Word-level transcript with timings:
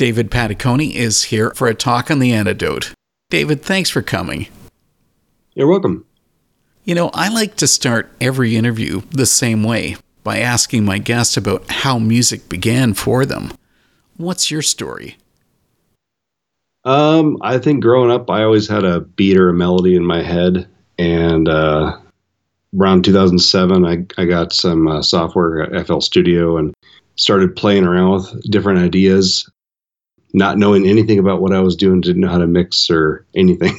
David 0.00 0.30
Pataconi 0.30 0.94
is 0.94 1.24
here 1.24 1.50
for 1.50 1.68
a 1.68 1.74
talk 1.74 2.10
on 2.10 2.20
the 2.20 2.32
antidote. 2.32 2.94
David, 3.28 3.60
thanks 3.60 3.90
for 3.90 4.00
coming. 4.00 4.46
You're 5.52 5.66
welcome. 5.66 6.06
You 6.84 6.94
know, 6.94 7.10
I 7.12 7.28
like 7.28 7.56
to 7.56 7.66
start 7.66 8.10
every 8.18 8.56
interview 8.56 9.02
the 9.10 9.26
same 9.26 9.62
way 9.62 9.96
by 10.24 10.38
asking 10.38 10.86
my 10.86 10.96
guests 10.96 11.36
about 11.36 11.70
how 11.70 11.98
music 11.98 12.48
began 12.48 12.94
for 12.94 13.26
them. 13.26 13.52
What's 14.16 14.50
your 14.50 14.62
story? 14.62 15.18
Um, 16.86 17.36
I 17.42 17.58
think 17.58 17.82
growing 17.82 18.10
up, 18.10 18.30
I 18.30 18.42
always 18.42 18.66
had 18.66 18.86
a 18.86 19.00
beat 19.00 19.36
or 19.36 19.50
a 19.50 19.52
melody 19.52 19.96
in 19.96 20.06
my 20.06 20.22
head, 20.22 20.66
and 20.96 21.46
uh, 21.46 21.98
around 22.74 23.04
2007, 23.04 23.84
I, 23.84 24.06
I 24.18 24.24
got 24.24 24.54
some 24.54 24.88
uh, 24.88 25.02
software 25.02 25.60
at 25.60 25.86
FL 25.86 26.00
Studio 26.00 26.56
and 26.56 26.72
started 27.16 27.54
playing 27.54 27.84
around 27.84 28.12
with 28.12 28.50
different 28.50 28.78
ideas, 28.78 29.46
not 30.32 30.58
knowing 30.58 30.86
anything 30.86 31.18
about 31.18 31.40
what 31.40 31.52
I 31.52 31.60
was 31.60 31.76
doing, 31.76 32.00
didn't 32.00 32.22
know 32.22 32.28
how 32.28 32.38
to 32.38 32.46
mix 32.46 32.90
or 32.90 33.26
anything. 33.34 33.78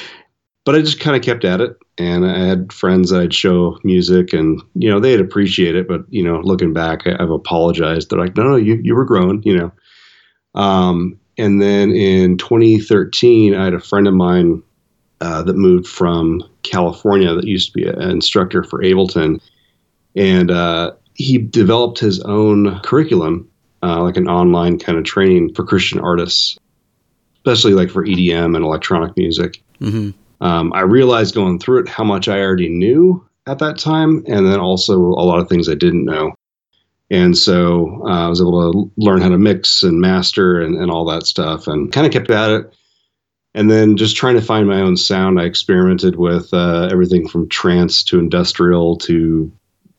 but 0.64 0.74
I 0.74 0.80
just 0.80 1.00
kind 1.00 1.16
of 1.16 1.22
kept 1.22 1.44
at 1.44 1.60
it, 1.60 1.76
and 1.98 2.24
I 2.24 2.38
had 2.38 2.72
friends 2.72 3.10
that 3.10 3.20
I'd 3.20 3.34
show 3.34 3.78
music, 3.84 4.32
and 4.32 4.60
you 4.74 4.90
know 4.90 5.00
they'd 5.00 5.20
appreciate 5.20 5.76
it. 5.76 5.88
But 5.88 6.02
you 6.08 6.22
know, 6.22 6.40
looking 6.40 6.72
back, 6.72 7.06
I, 7.06 7.16
have 7.18 7.30
apologized. 7.30 8.10
They're 8.10 8.18
like, 8.18 8.36
"No, 8.36 8.44
no, 8.44 8.56
you 8.56 8.80
you 8.82 8.94
were 8.94 9.04
grown," 9.04 9.42
you 9.44 9.56
know. 9.56 9.72
Um, 10.54 11.18
and 11.38 11.62
then 11.62 11.90
in 11.92 12.36
2013, 12.36 13.54
I 13.54 13.64
had 13.64 13.74
a 13.74 13.80
friend 13.80 14.06
of 14.06 14.14
mine 14.14 14.62
uh, 15.20 15.42
that 15.42 15.56
moved 15.56 15.86
from 15.86 16.42
California 16.62 17.34
that 17.34 17.46
used 17.46 17.72
to 17.72 17.78
be 17.78 17.86
an 17.86 18.10
instructor 18.10 18.62
for 18.62 18.82
Ableton. 18.82 19.40
And 20.16 20.50
uh, 20.50 20.92
he 21.14 21.38
developed 21.38 21.98
his 21.98 22.20
own 22.20 22.80
curriculum, 22.80 23.49
uh, 23.82 24.02
like 24.02 24.16
an 24.16 24.28
online 24.28 24.78
kind 24.78 24.98
of 24.98 25.04
training 25.04 25.54
for 25.54 25.64
Christian 25.64 26.00
artists, 26.00 26.58
especially 27.38 27.74
like 27.74 27.90
for 27.90 28.04
EDM 28.04 28.56
and 28.56 28.64
electronic 28.64 29.16
music. 29.16 29.62
Mm-hmm. 29.80 30.10
Um, 30.44 30.72
I 30.72 30.80
realized 30.80 31.34
going 31.34 31.58
through 31.58 31.80
it 31.80 31.88
how 31.88 32.04
much 32.04 32.28
I 32.28 32.40
already 32.40 32.68
knew 32.68 33.26
at 33.46 33.58
that 33.58 33.78
time, 33.78 34.24
and 34.26 34.46
then 34.46 34.60
also 34.60 34.96
a 34.98 35.24
lot 35.24 35.38
of 35.38 35.48
things 35.48 35.68
I 35.68 35.74
didn't 35.74 36.04
know. 36.04 36.34
And 37.10 37.36
so 37.36 38.02
uh, 38.06 38.26
I 38.26 38.28
was 38.28 38.40
able 38.40 38.72
to 38.72 38.92
learn 38.96 39.20
how 39.20 39.30
to 39.30 39.38
mix 39.38 39.82
and 39.82 40.00
master 40.00 40.60
and, 40.60 40.76
and 40.76 40.90
all 40.90 41.04
that 41.06 41.26
stuff 41.26 41.66
and 41.66 41.92
kind 41.92 42.06
of 42.06 42.12
kept 42.12 42.30
at 42.30 42.50
it. 42.50 42.74
And 43.52 43.68
then 43.68 43.96
just 43.96 44.16
trying 44.16 44.36
to 44.36 44.42
find 44.42 44.68
my 44.68 44.80
own 44.80 44.96
sound, 44.96 45.40
I 45.40 45.44
experimented 45.44 46.16
with 46.16 46.54
uh, 46.54 46.88
everything 46.90 47.28
from 47.28 47.48
trance 47.48 48.04
to 48.04 48.20
industrial 48.20 48.96
to 48.98 49.52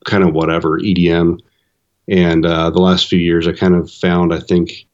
kind 0.06 0.24
of 0.24 0.34
whatever, 0.34 0.80
EDM. 0.80 1.40
And 2.08 2.46
uh, 2.46 2.70
the 2.70 2.82
last 2.82 3.08
few 3.08 3.20
years, 3.20 3.48
I 3.48 3.54
kind 3.54 3.76
of 3.76 3.90
found, 3.92 4.34
I 4.34 4.40
think, 4.40 4.86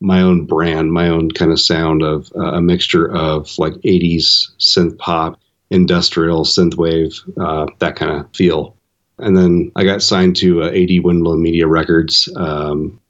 my 0.00 0.20
own 0.20 0.44
brand, 0.44 0.92
my 0.92 1.08
own 1.08 1.30
kind 1.30 1.50
of 1.52 1.60
sound 1.60 2.02
of 2.02 2.30
uh, 2.36 2.52
a 2.52 2.60
mixture 2.60 3.10
of 3.10 3.58
like 3.58 3.72
80s 3.74 4.50
synth 4.58 4.98
pop, 4.98 5.40
industrial, 5.70 6.44
synthwave, 6.44 7.18
uh, 7.40 7.72
that 7.78 7.96
kind 7.96 8.20
of 8.20 8.34
feel. 8.34 8.76
And 9.18 9.36
then 9.36 9.72
I 9.76 9.84
got 9.84 10.02
signed 10.02 10.36
to 10.36 10.64
uh, 10.64 10.66
AD 10.66 11.02
Windblown 11.02 11.40
Media 11.40 11.66
Records 11.66 12.28
um, 12.36 13.00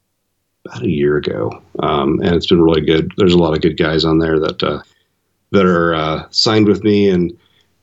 about 0.65 0.83
a 0.83 0.91
year 0.91 1.17
ago, 1.17 1.51
um, 1.81 2.21
and 2.21 2.35
it's 2.35 2.47
been 2.47 2.63
really 2.63 2.81
good. 2.81 3.13
There's 3.17 3.35
a 3.35 3.39
lot 3.39 3.55
of 3.55 3.63
good 3.63 3.77
guys 3.77 4.05
on 4.05 4.21
there 4.21 4.39
that 4.39 4.63
uh, 4.63 4.83
that 5.51 5.67
are 5.67 5.95
uh, 5.95 6.27
signed 6.31 6.69
with 6.69 6.85
me, 6.85 7.09
and 7.09 7.37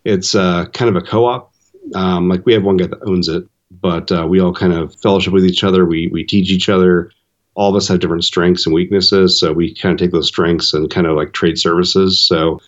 it's 0.05 0.35
uh, 0.35 0.67
kind 0.67 0.89
of 0.89 0.95
a 0.95 1.05
co-op. 1.05 1.51
Um, 1.95 2.29
like 2.29 2.45
we 2.45 2.53
have 2.53 2.63
one 2.63 2.77
guy 2.77 2.87
that 2.87 3.03
owns 3.05 3.27
it, 3.27 3.45
but 3.71 4.11
uh, 4.11 4.25
we 4.27 4.39
all 4.39 4.53
kind 4.53 4.73
of 4.73 4.95
fellowship 5.01 5.33
with 5.33 5.45
each 5.45 5.63
other. 5.63 5.85
We 5.85 6.07
we 6.07 6.23
teach 6.23 6.51
each 6.51 6.69
other. 6.69 7.11
All 7.55 7.69
of 7.69 7.75
us 7.75 7.87
have 7.87 7.99
different 7.99 8.23
strengths 8.23 8.65
and 8.65 8.73
weaknesses, 8.73 9.39
so 9.39 9.53
we 9.53 9.75
kind 9.75 9.93
of 9.93 9.99
take 9.99 10.11
those 10.11 10.27
strengths 10.27 10.73
and 10.73 10.89
kind 10.89 11.07
of 11.07 11.15
like 11.15 11.33
trade 11.33 11.57
services. 11.59 12.19
So, 12.19 12.59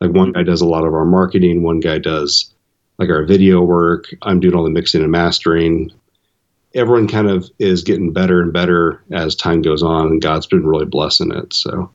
like 0.00 0.12
one 0.12 0.32
guy 0.32 0.42
does 0.42 0.60
a 0.60 0.66
lot 0.66 0.84
of 0.84 0.94
our 0.94 1.04
marketing, 1.04 1.62
one 1.62 1.80
guy 1.80 1.98
does 1.98 2.52
like 2.98 3.10
our 3.10 3.24
video 3.24 3.62
work. 3.62 4.06
I'm 4.22 4.40
doing 4.40 4.54
all 4.54 4.64
the 4.64 4.70
mixing 4.70 5.02
and 5.02 5.10
mastering. 5.10 5.90
Everyone 6.74 7.08
kind 7.08 7.28
of 7.28 7.48
is 7.58 7.82
getting 7.82 8.12
better 8.12 8.42
and 8.42 8.52
better 8.52 9.02
as 9.12 9.34
time 9.34 9.62
goes 9.62 9.82
on, 9.82 10.06
and 10.08 10.22
God's 10.22 10.46
been 10.46 10.66
really 10.66 10.86
blessing 10.86 11.32
it. 11.32 11.54
So 11.54 11.90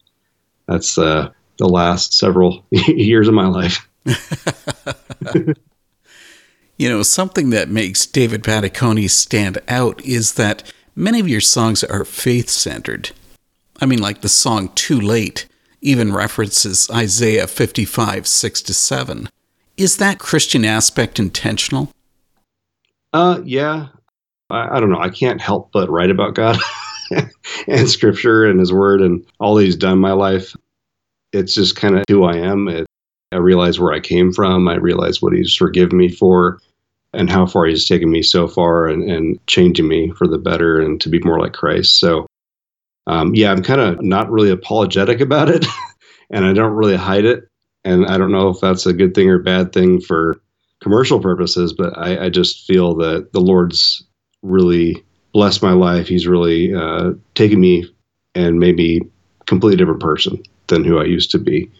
that's 0.68 0.98
uh, 0.98 1.30
the 1.58 1.68
last 1.68 2.14
several 2.14 2.64
years 2.72 3.28
of 3.28 3.34
my 3.34 3.48
life. 3.48 3.88
you 6.80 6.88
know, 6.88 7.04
something 7.04 7.50
that 7.50 7.70
makes 7.70 8.06
David 8.06 8.42
Pataconi 8.42 9.10
stand 9.10 9.60
out 9.68 10.04
is 10.06 10.36
that 10.36 10.64
many 10.96 11.20
of 11.20 11.28
your 11.28 11.42
songs 11.42 11.84
are 11.84 12.06
faith 12.06 12.50
centered. 12.50 13.12
I 13.82 13.86
mean, 13.86 14.00
like 14.00 14.22
the 14.22 14.30
song 14.30 14.70
Too 14.76 15.00
Late 15.00 15.46
even 15.82 16.14
references 16.14 16.90
Isaiah 16.90 17.48
55, 17.48 18.26
6 18.26 18.62
to 18.64 18.74
7. 18.74 19.30
Is 19.76 19.98
that 19.98 20.20
Christian 20.20 20.66
aspect 20.66 21.20
intentional? 21.20 21.92
Uh, 23.14 23.42
yeah. 23.44 23.88
I, 24.50 24.78
I 24.78 24.80
don't 24.80 24.90
know. 24.90 25.00
I 25.00 25.10
can't 25.10 25.42
help 25.42 25.72
but 25.74 25.90
write 25.90 26.10
about 26.10 26.34
God 26.34 26.58
and 27.68 27.90
Scripture 27.90 28.46
and 28.46 28.60
His 28.60 28.72
Word 28.72 29.02
and 29.02 29.26
all 29.40 29.58
He's 29.58 29.76
done 29.76 29.94
in 29.94 30.00
my 30.00 30.14
life. 30.14 30.56
It's 31.34 31.54
just 31.54 31.76
kind 31.76 31.98
of 31.98 32.06
who 32.10 32.24
I 32.24 32.38
am. 32.38 32.70
It, 32.70 32.88
I 33.32 33.38
realize 33.38 33.80
where 33.80 33.94
I 33.94 34.00
came 34.00 34.32
from. 34.32 34.68
I 34.68 34.76
realize 34.76 35.22
what 35.22 35.34
He's 35.34 35.56
forgiven 35.56 35.98
me 35.98 36.10
for 36.10 36.60
and 37.14 37.30
how 37.30 37.46
far 37.46 37.66
He's 37.66 37.88
taken 37.88 38.10
me 38.10 38.22
so 38.22 38.48
far 38.48 38.88
and, 38.88 39.10
and 39.10 39.46
changing 39.48 39.88
me 39.88 40.12
for 40.12 40.28
the 40.28 40.38
better 40.38 40.80
and 40.80 41.00
to 41.02 41.10
be 41.10 41.20
more 41.20 41.40
like 41.40 41.54
Christ. 41.54 42.00
So, 42.00 42.28
um, 43.08 43.34
yeah, 43.34 43.52
I'm 43.52 43.64
kind 43.64 43.82
of 43.82 44.02
not 44.02 44.32
really 44.32 44.52
apologetic 44.52 45.20
about 45.22 45.50
it 45.50 45.66
and 46.30 46.46
I 46.46 46.54
don't 46.54 46.74
really 46.74 46.96
hide 46.96 47.26
it 47.26 47.50
and 47.84 48.06
I 48.06 48.18
don't 48.18 48.32
know 48.32 48.50
if 48.50 48.60
that's 48.60 48.86
a 48.86 48.94
good 48.94 49.16
thing 49.16 49.30
or 49.30 49.40
bad 49.40 49.72
thing 49.72 50.02
for 50.02 50.40
commercial 50.82 51.20
purposes, 51.20 51.74
but 51.74 51.98
I, 51.98 52.26
I 52.26 52.30
just 52.30 52.66
feel 52.66 52.96
that 52.96 53.32
the 53.34 53.42
Lord's 53.42 54.04
really 54.42 55.04
blessed 55.34 55.62
my 55.62 55.74
life. 55.74 56.08
He's 56.08 56.28
really 56.28 56.74
uh, 56.74 57.12
taken 57.36 57.60
me 57.60 57.86
and 58.36 58.60
made 58.60 58.76
me 58.76 59.02
a 59.42 59.44
completely 59.46 59.78
different 59.78 60.02
person 60.02 60.42
than 60.68 60.84
who 60.84 61.00
I 61.00 61.06
used 61.06 61.32
to 61.32 61.40
be. 61.40 61.72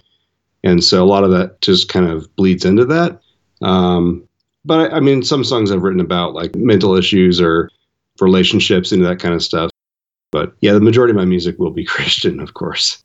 And 0.64 0.84
so 0.84 1.04
a 1.04 1.08
lot 1.08 1.24
of 1.24 1.32
that 1.32 1.62
just 1.62 1.90
kind 1.90 2.08
of 2.08 2.34
bleeds 2.36 2.66
into 2.66 2.86
that. 2.86 3.22
Um, 3.62 4.28
but 4.70 4.94
I, 4.94 5.00
mean, 5.00 5.24
some 5.24 5.44
songs 5.44 5.72
I've 5.72 5.82
written 5.82 6.00
about 6.00 6.36
like 6.36 6.54
mental 6.54 6.96
issues 6.96 7.42
or 7.42 7.72
relationships 8.22 8.92
and 8.92 9.04
that 9.04 9.18
kind 9.18 9.34
of 9.34 9.42
stuff. 9.42 9.72
But 10.30 10.54
yeah, 10.62 10.74
the 10.74 10.80
majority 10.80 11.10
of 11.10 11.16
my 11.16 11.26
music 11.26 11.58
will 11.58 11.72
be 11.72 11.84
Christian, 11.96 12.40
of 12.40 12.54
course. 12.54 13.04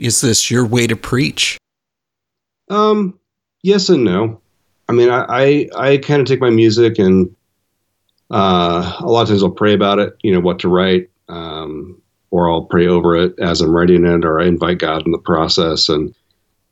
Is 0.00 0.20
this 0.20 0.50
your 0.50 0.66
way 0.66 0.88
to 0.88 0.96
preach? 0.96 1.56
Um, 2.68 3.16
yes 3.62 3.88
and 3.88 4.02
no. 4.02 4.40
I 4.88 4.92
mean, 4.92 5.08
I 5.08 5.24
I, 5.28 5.68
I 5.76 5.96
kind 5.98 6.20
of 6.20 6.26
take 6.26 6.40
my 6.40 6.50
music 6.50 6.98
and 6.98 7.32
uh, 8.32 8.96
a 8.98 9.06
lot 9.06 9.22
of 9.22 9.28
times 9.28 9.44
I'll 9.44 9.50
pray 9.50 9.72
about 9.72 10.00
it, 10.00 10.16
you 10.24 10.32
know, 10.32 10.40
what 10.40 10.58
to 10.58 10.68
write, 10.68 11.10
um, 11.28 12.02
or 12.32 12.50
I'll 12.50 12.64
pray 12.64 12.88
over 12.88 13.14
it 13.14 13.38
as 13.38 13.60
I'm 13.60 13.70
writing 13.70 14.04
it, 14.04 14.24
or 14.24 14.40
I 14.40 14.46
invite 14.46 14.80
God 14.80 15.06
in 15.06 15.12
the 15.12 15.18
process. 15.18 15.88
And 15.88 16.12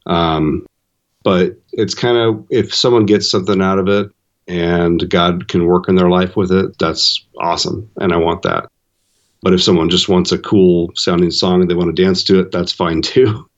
um, 0.06 0.66
but 1.25 1.59
it's 1.73 1.95
kind 1.95 2.17
of 2.17 2.47
if 2.51 2.73
someone 2.73 3.07
gets 3.07 3.29
something 3.29 3.61
out 3.61 3.81
of 3.81 3.89
it 3.89 4.12
and 4.47 5.09
God 5.11 5.49
can 5.49 5.67
work 5.67 5.89
in 5.89 5.97
their 5.97 6.11
life 6.11 6.37
with 6.37 6.53
it, 6.53 6.79
that's 6.79 7.27
awesome, 7.41 7.91
and 7.97 8.12
I 8.12 8.17
want 8.17 8.43
that. 8.43 8.69
But 9.43 9.55
if 9.55 9.62
someone 9.62 9.91
just 9.91 10.09
wants 10.09 10.33
a 10.33 10.39
cool 10.39 10.93
sounding 10.95 11.31
song 11.31 11.61
and 11.61 11.71
they 11.71 11.75
want 11.75 11.95
to 11.95 12.03
dance 12.03 12.23
to 12.25 12.41
it, 12.41 12.53
that's 12.53 12.73
fine 12.73 13.03
too. 13.03 13.49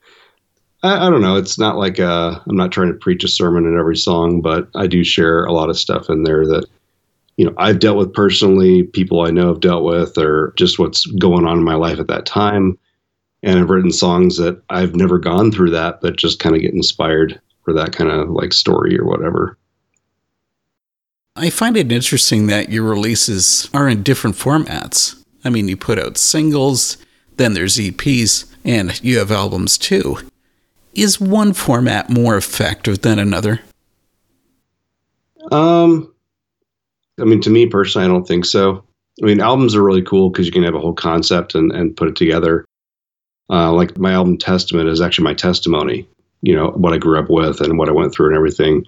I, 0.82 1.06
I 1.06 1.10
don't 1.10 1.20
know. 1.20 1.36
It's 1.36 1.58
not 1.58 1.76
like 1.76 2.00
uh, 2.00 2.38
I'm 2.48 2.56
not 2.56 2.72
trying 2.72 2.88
to 2.88 2.98
preach 2.98 3.24
a 3.24 3.28
sermon 3.28 3.66
in 3.66 3.78
every 3.78 3.96
song, 3.96 4.40
but 4.40 4.68
I 4.74 4.86
do 4.86 5.04
share 5.04 5.44
a 5.44 5.52
lot 5.52 5.70
of 5.70 5.78
stuff 5.78 6.08
in 6.08 6.22
there 6.22 6.46
that 6.46 6.66
you 7.36 7.44
know 7.44 7.54
I've 7.58 7.80
dealt 7.80 7.98
with 7.98 8.14
personally, 8.14 8.84
people 8.84 9.22
I 9.22 9.30
know 9.30 9.48
have 9.48 9.60
dealt 9.60 9.84
with, 9.84 10.16
or 10.16 10.54
just 10.56 10.78
what's 10.78 11.04
going 11.06 11.46
on 11.46 11.58
in 11.58 11.64
my 11.64 11.74
life 11.74 11.98
at 11.98 12.08
that 12.08 12.26
time. 12.26 12.78
And 13.42 13.58
I've 13.58 13.70
written 13.70 13.92
songs 13.92 14.38
that 14.38 14.60
I've 14.70 14.94
never 14.94 15.18
gone 15.18 15.52
through 15.52 15.70
that, 15.70 16.00
but 16.00 16.16
just 16.16 16.40
kind 16.40 16.56
of 16.56 16.62
get 16.62 16.74
inspired 16.74 17.40
for 17.66 17.74
that 17.74 17.92
kind 17.92 18.10
of 18.10 18.30
like 18.30 18.52
story 18.54 18.98
or 18.98 19.04
whatever. 19.04 19.58
I 21.34 21.50
find 21.50 21.76
it 21.76 21.92
interesting 21.92 22.46
that 22.46 22.70
your 22.70 22.84
releases 22.84 23.68
are 23.74 23.88
in 23.88 24.02
different 24.02 24.36
formats. 24.36 25.22
I 25.44 25.50
mean, 25.50 25.68
you 25.68 25.76
put 25.76 25.98
out 25.98 26.16
singles, 26.16 26.96
then 27.36 27.52
there's 27.52 27.76
EPs, 27.76 28.46
and 28.64 29.02
you 29.04 29.18
have 29.18 29.30
albums 29.30 29.76
too. 29.76 30.18
Is 30.94 31.20
one 31.20 31.52
format 31.52 32.08
more 32.08 32.36
effective 32.36 33.02
than 33.02 33.18
another? 33.18 33.60
Um, 35.52 36.14
I 37.20 37.24
mean, 37.24 37.40
to 37.42 37.50
me 37.50 37.66
personally, 37.66 38.06
I 38.06 38.08
don't 38.08 38.26
think 38.26 38.44
so. 38.46 38.82
I 39.22 39.26
mean, 39.26 39.40
albums 39.40 39.74
are 39.74 39.82
really 39.82 40.02
cool 40.02 40.30
because 40.30 40.46
you 40.46 40.52
can 40.52 40.62
have 40.62 40.74
a 40.74 40.80
whole 40.80 40.94
concept 40.94 41.54
and, 41.54 41.72
and 41.72 41.96
put 41.96 42.08
it 42.08 42.16
together. 42.16 42.64
Uh, 43.50 43.72
like 43.72 43.98
my 43.98 44.12
album 44.12 44.38
Testament 44.38 44.88
is 44.88 45.00
actually 45.00 45.24
my 45.24 45.34
testimony, 45.34 46.08
you 46.42 46.54
know, 46.54 46.70
what 46.70 46.92
I 46.92 46.98
grew 46.98 47.18
up 47.18 47.30
with 47.30 47.60
and 47.60 47.78
what 47.78 47.88
I 47.88 47.92
went 47.92 48.12
through 48.12 48.28
and 48.28 48.36
everything. 48.36 48.84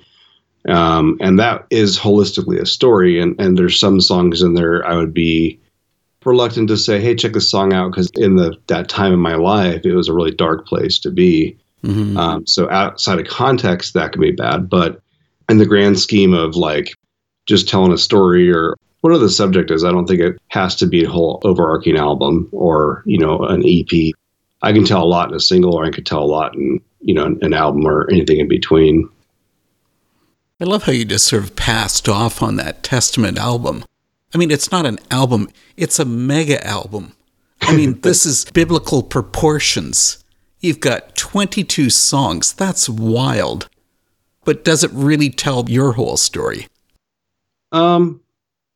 Um, 0.68 1.16
and 1.20 1.38
that 1.38 1.66
is 1.70 1.98
holistically 1.98 2.60
a 2.60 2.66
story. 2.66 3.20
And, 3.20 3.40
and 3.40 3.56
there's 3.56 3.78
some 3.78 4.00
songs 4.00 4.42
in 4.42 4.54
there 4.54 4.86
I 4.86 4.96
would 4.96 5.14
be 5.14 5.58
reluctant 6.24 6.68
to 6.68 6.76
say, 6.76 7.00
"Hey, 7.00 7.14
check 7.14 7.32
this 7.32 7.50
song 7.50 7.72
out," 7.72 7.90
because 7.90 8.10
in 8.16 8.36
the 8.36 8.56
that 8.66 8.88
time 8.88 9.12
in 9.12 9.20
my 9.20 9.34
life, 9.34 9.84
it 9.84 9.94
was 9.94 10.08
a 10.08 10.14
really 10.14 10.30
dark 10.30 10.66
place 10.66 10.98
to 11.00 11.10
be. 11.10 11.56
Mm-hmm. 11.84 12.16
Um, 12.16 12.46
so 12.46 12.70
outside 12.70 13.18
of 13.18 13.26
context, 13.26 13.94
that 13.94 14.12
can 14.12 14.20
be 14.20 14.32
bad, 14.32 14.68
but 14.68 15.00
in 15.48 15.58
the 15.58 15.66
grand 15.66 15.98
scheme 15.98 16.34
of 16.34 16.56
like 16.56 16.94
just 17.46 17.68
telling 17.68 17.92
a 17.92 17.98
story 17.98 18.52
or 18.52 18.76
whatever 19.00 19.22
the 19.22 19.30
subject 19.30 19.70
is, 19.70 19.84
I 19.84 19.92
don't 19.92 20.06
think 20.06 20.20
it 20.20 20.38
has 20.48 20.74
to 20.76 20.86
be 20.86 21.04
a 21.04 21.08
whole 21.08 21.40
overarching 21.44 21.96
album 21.96 22.48
or 22.52 23.02
you 23.06 23.18
know 23.18 23.38
an 23.40 23.62
EP. 23.66 24.12
I 24.60 24.72
can 24.72 24.84
tell 24.84 25.02
a 25.02 25.06
lot 25.06 25.30
in 25.30 25.36
a 25.36 25.40
single, 25.40 25.74
or 25.74 25.84
I 25.84 25.90
can 25.90 26.04
tell 26.04 26.22
a 26.22 26.26
lot 26.26 26.54
in 26.54 26.80
you 27.00 27.14
know 27.14 27.36
an 27.40 27.52
album 27.54 27.86
or 27.86 28.08
anything 28.10 28.38
in 28.38 28.48
between. 28.48 29.08
I 30.60 30.64
love 30.64 30.84
how 30.84 30.92
you 30.92 31.04
just 31.04 31.26
sort 31.26 31.44
of 31.44 31.54
passed 31.54 32.08
off 32.08 32.42
on 32.42 32.56
that 32.56 32.82
Testament 32.82 33.38
album. 33.38 33.84
I 34.34 34.38
mean, 34.38 34.50
it's 34.50 34.72
not 34.72 34.86
an 34.86 34.98
album, 35.10 35.48
it's 35.76 35.98
a 35.98 36.04
mega 36.04 36.64
album. 36.66 37.12
I 37.62 37.76
mean, 37.76 38.00
this 38.02 38.26
is 38.26 38.44
biblical 38.46 39.02
proportions. 39.02 40.22
You've 40.60 40.80
got 40.80 41.14
22 41.14 41.90
songs. 41.90 42.52
That's 42.52 42.88
wild. 42.88 43.68
But 44.44 44.64
does 44.64 44.82
it 44.82 44.90
really 44.92 45.30
tell 45.30 45.68
your 45.68 45.92
whole 45.92 46.16
story? 46.16 46.66
Um, 47.70 48.20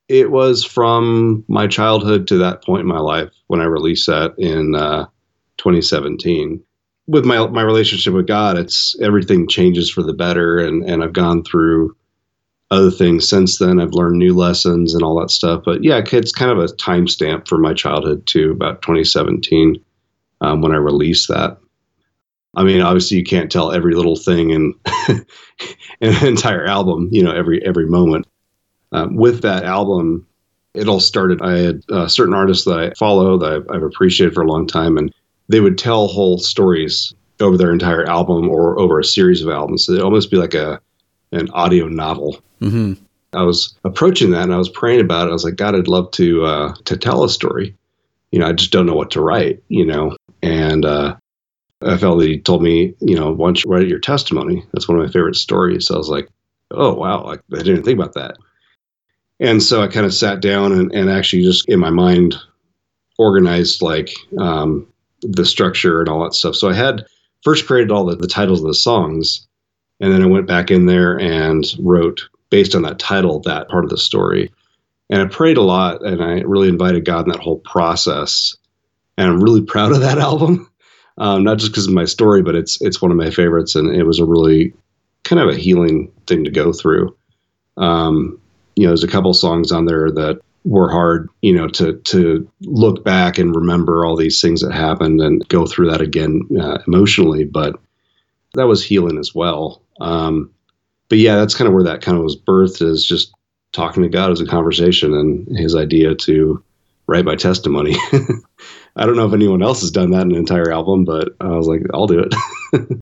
it 0.07 0.31
was 0.31 0.63
from 0.63 1.43
my 1.47 1.67
childhood 1.67 2.27
to 2.27 2.37
that 2.37 2.63
point 2.63 2.81
in 2.81 2.87
my 2.87 2.99
life 2.99 3.31
when 3.47 3.59
I 3.59 3.65
released 3.65 4.07
that 4.07 4.35
in 4.37 4.75
uh, 4.75 5.05
2017. 5.57 6.63
With 7.07 7.25
my 7.25 7.45
my 7.47 7.61
relationship 7.61 8.13
with 8.13 8.27
God, 8.27 8.57
it's 8.57 8.95
everything 9.01 9.47
changes 9.47 9.89
for 9.89 10.03
the 10.03 10.13
better, 10.13 10.57
and 10.59 10.83
and 10.89 11.03
I've 11.03 11.13
gone 11.13 11.43
through 11.43 11.95
other 12.73 12.91
things 12.91 13.27
since 13.27 13.59
then. 13.59 13.79
I've 13.79 13.93
learned 13.93 14.17
new 14.17 14.33
lessons 14.33 14.93
and 14.93 15.03
all 15.03 15.19
that 15.19 15.29
stuff. 15.29 15.61
But 15.63 15.83
yeah, 15.83 16.01
it's 16.11 16.31
kind 16.31 16.51
of 16.51 16.57
a 16.57 16.73
timestamp 16.73 17.47
for 17.47 17.57
my 17.57 17.73
childhood 17.73 18.25
too, 18.25 18.51
about 18.51 18.81
2017 18.81 19.83
um, 20.41 20.61
when 20.61 20.71
I 20.71 20.77
released 20.77 21.27
that. 21.27 21.57
I 22.55 22.63
mean, 22.63 22.81
obviously, 22.81 23.17
you 23.17 23.23
can't 23.23 23.51
tell 23.51 23.71
every 23.71 23.95
little 23.95 24.15
thing 24.15 24.51
in, 24.51 24.73
in 26.01 26.15
an 26.15 26.25
entire 26.25 26.65
album, 26.65 27.09
you 27.11 27.23
know, 27.23 27.31
every 27.31 27.63
every 27.65 27.87
moment. 27.87 28.27
Um, 28.91 29.15
with 29.15 29.41
that 29.41 29.63
album, 29.63 30.27
it 30.75 30.87
all 30.87 30.99
started. 30.99 31.41
I 31.41 31.57
had 31.57 31.81
uh, 31.89 32.07
certain 32.07 32.35
artists 32.35 32.65
that 32.65 32.79
I 32.79 32.93
follow 32.93 33.37
that 33.39 33.53
I've, 33.53 33.65
I've 33.71 33.83
appreciated 33.83 34.35
for 34.35 34.43
a 34.43 34.47
long 34.47 34.67
time, 34.67 34.97
and 34.97 35.13
they 35.49 35.59
would 35.59 35.77
tell 35.77 36.07
whole 36.07 36.37
stories 36.37 37.13
over 37.39 37.57
their 37.57 37.71
entire 37.71 38.05
album 38.05 38.49
or 38.49 38.79
over 38.79 38.99
a 38.99 39.03
series 39.03 39.41
of 39.41 39.49
albums. 39.49 39.85
So 39.85 39.93
it'd 39.93 40.03
almost 40.03 40.31
be 40.31 40.37
like 40.37 40.53
a 40.53 40.79
an 41.31 41.49
audio 41.51 41.87
novel. 41.87 42.39
Mm-hmm. 42.61 42.93
I 43.33 43.43
was 43.43 43.75
approaching 43.83 44.31
that 44.31 44.43
and 44.43 44.53
I 44.53 44.57
was 44.57 44.69
praying 44.69 45.01
about 45.01 45.27
it. 45.27 45.31
I 45.31 45.33
was 45.33 45.43
like, 45.43 45.55
God, 45.55 45.75
I'd 45.75 45.87
love 45.87 46.11
to 46.11 46.45
uh, 46.45 46.75
to 46.85 46.97
tell 46.97 47.23
a 47.23 47.29
story. 47.29 47.75
You 48.31 48.39
know, 48.39 48.47
I 48.47 48.53
just 48.53 48.71
don't 48.71 48.85
know 48.85 48.95
what 48.95 49.11
to 49.11 49.21
write. 49.21 49.61
You 49.67 49.85
know, 49.85 50.15
and 50.41 50.85
uh, 50.85 51.15
I 51.81 51.97
felt 51.97 52.19
that 52.19 52.27
he 52.27 52.39
told 52.39 52.61
me, 52.61 52.93
you 52.99 53.15
know, 53.15 53.31
why 53.31 53.47
don't 53.47 53.63
you 53.63 53.71
write 53.71 53.87
your 53.87 53.99
testimony? 53.99 54.63
That's 54.73 54.87
one 54.87 54.97
of 54.97 55.05
my 55.05 55.11
favorite 55.11 55.35
stories. 55.35 55.87
So 55.87 55.95
I 55.95 55.97
was 55.97 56.09
like, 56.09 56.29
oh 56.71 56.93
wow, 56.93 57.25
I, 57.25 57.33
I 57.55 57.63
didn't 57.63 57.83
think 57.83 57.99
about 57.99 58.13
that. 58.13 58.37
And 59.39 59.61
so 59.61 59.81
I 59.81 59.87
kind 59.87 60.05
of 60.05 60.13
sat 60.13 60.41
down 60.41 60.71
and, 60.71 60.91
and 60.93 61.09
actually 61.09 61.43
just 61.43 61.67
in 61.67 61.79
my 61.79 61.89
mind 61.89 62.35
organized 63.17 63.81
like 63.81 64.13
um, 64.37 64.87
the 65.23 65.45
structure 65.45 65.99
and 65.99 66.09
all 66.09 66.23
that 66.23 66.33
stuff. 66.33 66.55
So 66.55 66.69
I 66.69 66.73
had 66.73 67.05
first 67.43 67.67
created 67.67 67.91
all 67.91 68.05
the, 68.05 68.15
the 68.15 68.27
titles 68.27 68.61
of 68.61 68.67
the 68.67 68.73
songs, 68.73 69.47
and 69.99 70.11
then 70.11 70.23
I 70.23 70.27
went 70.27 70.47
back 70.47 70.71
in 70.71 70.85
there 70.85 71.19
and 71.19 71.65
wrote 71.79 72.27
based 72.49 72.75
on 72.75 72.83
that 72.83 72.99
title 72.99 73.39
that 73.41 73.69
part 73.69 73.83
of 73.83 73.89
the 73.89 73.97
story. 73.97 74.51
And 75.09 75.21
I 75.21 75.25
prayed 75.25 75.57
a 75.57 75.61
lot, 75.61 76.05
and 76.05 76.23
I 76.23 76.41
really 76.41 76.69
invited 76.69 77.05
God 77.05 77.25
in 77.25 77.31
that 77.31 77.41
whole 77.41 77.59
process. 77.59 78.55
And 79.17 79.27
I'm 79.27 79.43
really 79.43 79.61
proud 79.61 79.91
of 79.91 80.01
that 80.01 80.17
album, 80.29 80.69
um, 81.17 81.43
not 81.43 81.57
just 81.57 81.71
because 81.71 81.87
of 81.87 81.93
my 81.93 82.05
story, 82.05 82.41
but 82.41 82.55
it's 82.55 82.81
it's 82.81 83.01
one 83.01 83.11
of 83.11 83.17
my 83.17 83.29
favorites, 83.29 83.75
and 83.75 83.95
it 83.95 84.03
was 84.03 84.19
a 84.19 84.25
really 84.25 84.73
kind 85.23 85.41
of 85.41 85.49
a 85.49 85.57
healing 85.57 86.11
thing 86.27 86.43
to 86.43 86.51
go 86.51 86.73
through. 86.73 87.15
Um, 87.77 88.39
you 88.75 88.83
know, 88.83 88.89
there's 88.89 89.03
a 89.03 89.07
couple 89.07 89.33
songs 89.33 89.71
on 89.71 89.85
there 89.85 90.11
that 90.11 90.39
were 90.65 90.89
hard, 90.89 91.29
you 91.41 91.53
know, 91.53 91.67
to 91.67 91.93
to 91.93 92.49
look 92.61 93.03
back 93.03 93.37
and 93.37 93.55
remember 93.55 94.05
all 94.05 94.15
these 94.15 94.41
things 94.41 94.61
that 94.61 94.73
happened 94.73 95.21
and 95.21 95.47
go 95.49 95.65
through 95.65 95.89
that 95.91 96.01
again 96.01 96.41
uh, 96.59 96.79
emotionally. 96.87 97.43
But 97.43 97.79
that 98.53 98.67
was 98.67 98.83
healing 98.83 99.17
as 99.17 99.33
well. 99.35 99.81
Um, 99.99 100.51
but 101.09 101.17
yeah, 101.17 101.35
that's 101.35 101.55
kind 101.55 101.67
of 101.67 101.73
where 101.73 101.83
that 101.83 102.01
kind 102.01 102.17
of 102.17 102.23
was 102.23 102.39
birthed 102.39 102.81
is 102.81 103.05
just 103.05 103.33
talking 103.71 104.03
to 104.03 104.09
God 104.09 104.31
as 104.31 104.41
a 104.41 104.45
conversation 104.45 105.13
and 105.13 105.57
his 105.57 105.75
idea 105.75 106.15
to 106.15 106.63
write 107.07 107.25
my 107.25 107.35
testimony. 107.35 107.95
I 108.95 109.05
don't 109.05 109.15
know 109.15 109.27
if 109.27 109.33
anyone 109.33 109.63
else 109.63 109.81
has 109.81 109.91
done 109.91 110.11
that 110.11 110.21
in 110.21 110.31
an 110.31 110.37
entire 110.37 110.71
album, 110.71 111.03
but 111.03 111.35
I 111.41 111.47
was 111.47 111.67
like, 111.67 111.81
I'll 111.93 112.07
do 112.07 112.19
it. 112.19 112.99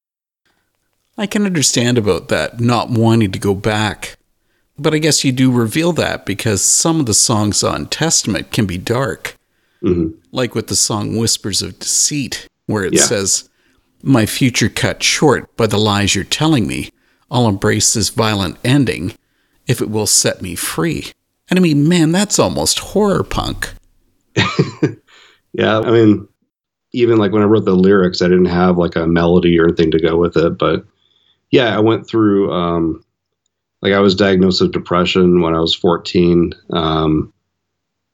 I 1.17 1.27
can 1.27 1.45
understand 1.45 1.97
about 1.97 2.29
that, 2.29 2.59
not 2.59 2.89
wanting 2.89 3.31
to 3.33 3.39
go 3.39 3.53
back. 3.53 4.17
But 4.81 4.95
I 4.95 4.97
guess 4.97 5.23
you 5.23 5.31
do 5.31 5.51
reveal 5.51 5.93
that 5.93 6.25
because 6.25 6.63
some 6.63 6.99
of 6.99 7.05
the 7.05 7.13
songs 7.13 7.63
on 7.63 7.85
Testament 7.85 8.51
can 8.51 8.65
be 8.65 8.79
dark. 8.79 9.37
Mm-hmm. 9.83 10.17
Like 10.31 10.55
with 10.55 10.67
the 10.67 10.75
song 10.75 11.17
Whispers 11.17 11.61
of 11.61 11.77
Deceit, 11.77 12.47
where 12.65 12.83
it 12.83 12.93
yeah. 12.93 13.03
says, 13.03 13.47
My 14.01 14.25
future 14.25 14.69
cut 14.69 15.03
short 15.03 15.55
by 15.55 15.67
the 15.67 15.77
lies 15.77 16.15
you're 16.15 16.23
telling 16.23 16.65
me. 16.65 16.89
I'll 17.29 17.47
embrace 17.47 17.93
this 17.93 18.09
violent 18.09 18.57
ending 18.63 19.13
if 19.67 19.81
it 19.81 19.89
will 19.91 20.07
set 20.07 20.41
me 20.41 20.55
free. 20.55 21.11
And 21.49 21.59
I 21.59 21.61
mean, 21.61 21.87
man, 21.87 22.11
that's 22.11 22.39
almost 22.39 22.79
horror 22.79 23.23
punk. 23.23 23.71
yeah, 25.53 25.79
I 25.79 25.91
mean, 25.91 26.27
even 26.91 27.19
like 27.19 27.31
when 27.31 27.43
I 27.43 27.45
wrote 27.45 27.65
the 27.65 27.75
lyrics, 27.75 28.23
I 28.23 28.29
didn't 28.29 28.45
have 28.45 28.79
like 28.79 28.95
a 28.95 29.05
melody 29.05 29.59
or 29.59 29.65
anything 29.65 29.91
to 29.91 29.99
go 29.99 30.17
with 30.17 30.37
it. 30.37 30.57
But 30.57 30.85
yeah, 31.51 31.75
I 31.75 31.79
went 31.81 32.07
through, 32.07 32.51
um, 32.51 33.03
like, 33.81 33.93
I 33.93 33.99
was 33.99 34.15
diagnosed 34.15 34.61
with 34.61 34.71
depression 34.71 35.41
when 35.41 35.55
I 35.55 35.59
was 35.59 35.75
14. 35.75 36.53
Um, 36.71 37.33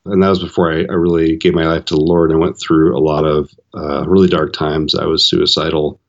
and 0.06 0.24
that 0.24 0.30
was 0.30 0.42
before 0.42 0.72
I, 0.72 0.82
I, 0.82 0.94
really 0.94 1.36
gave 1.36 1.54
my 1.54 1.66
life 1.66 1.86
to 1.86 1.96
the 1.96 2.02
Lord. 2.02 2.32
I 2.32 2.36
went 2.36 2.58
through 2.58 2.98
a 2.98 3.00
lot 3.00 3.26
of 3.26 3.50
uh, 3.76 4.08
really 4.08 4.30
dark 4.30 4.54
times. 4.54 4.96
I 4.96 5.06
was 5.06 5.28
suicidal 5.28 6.00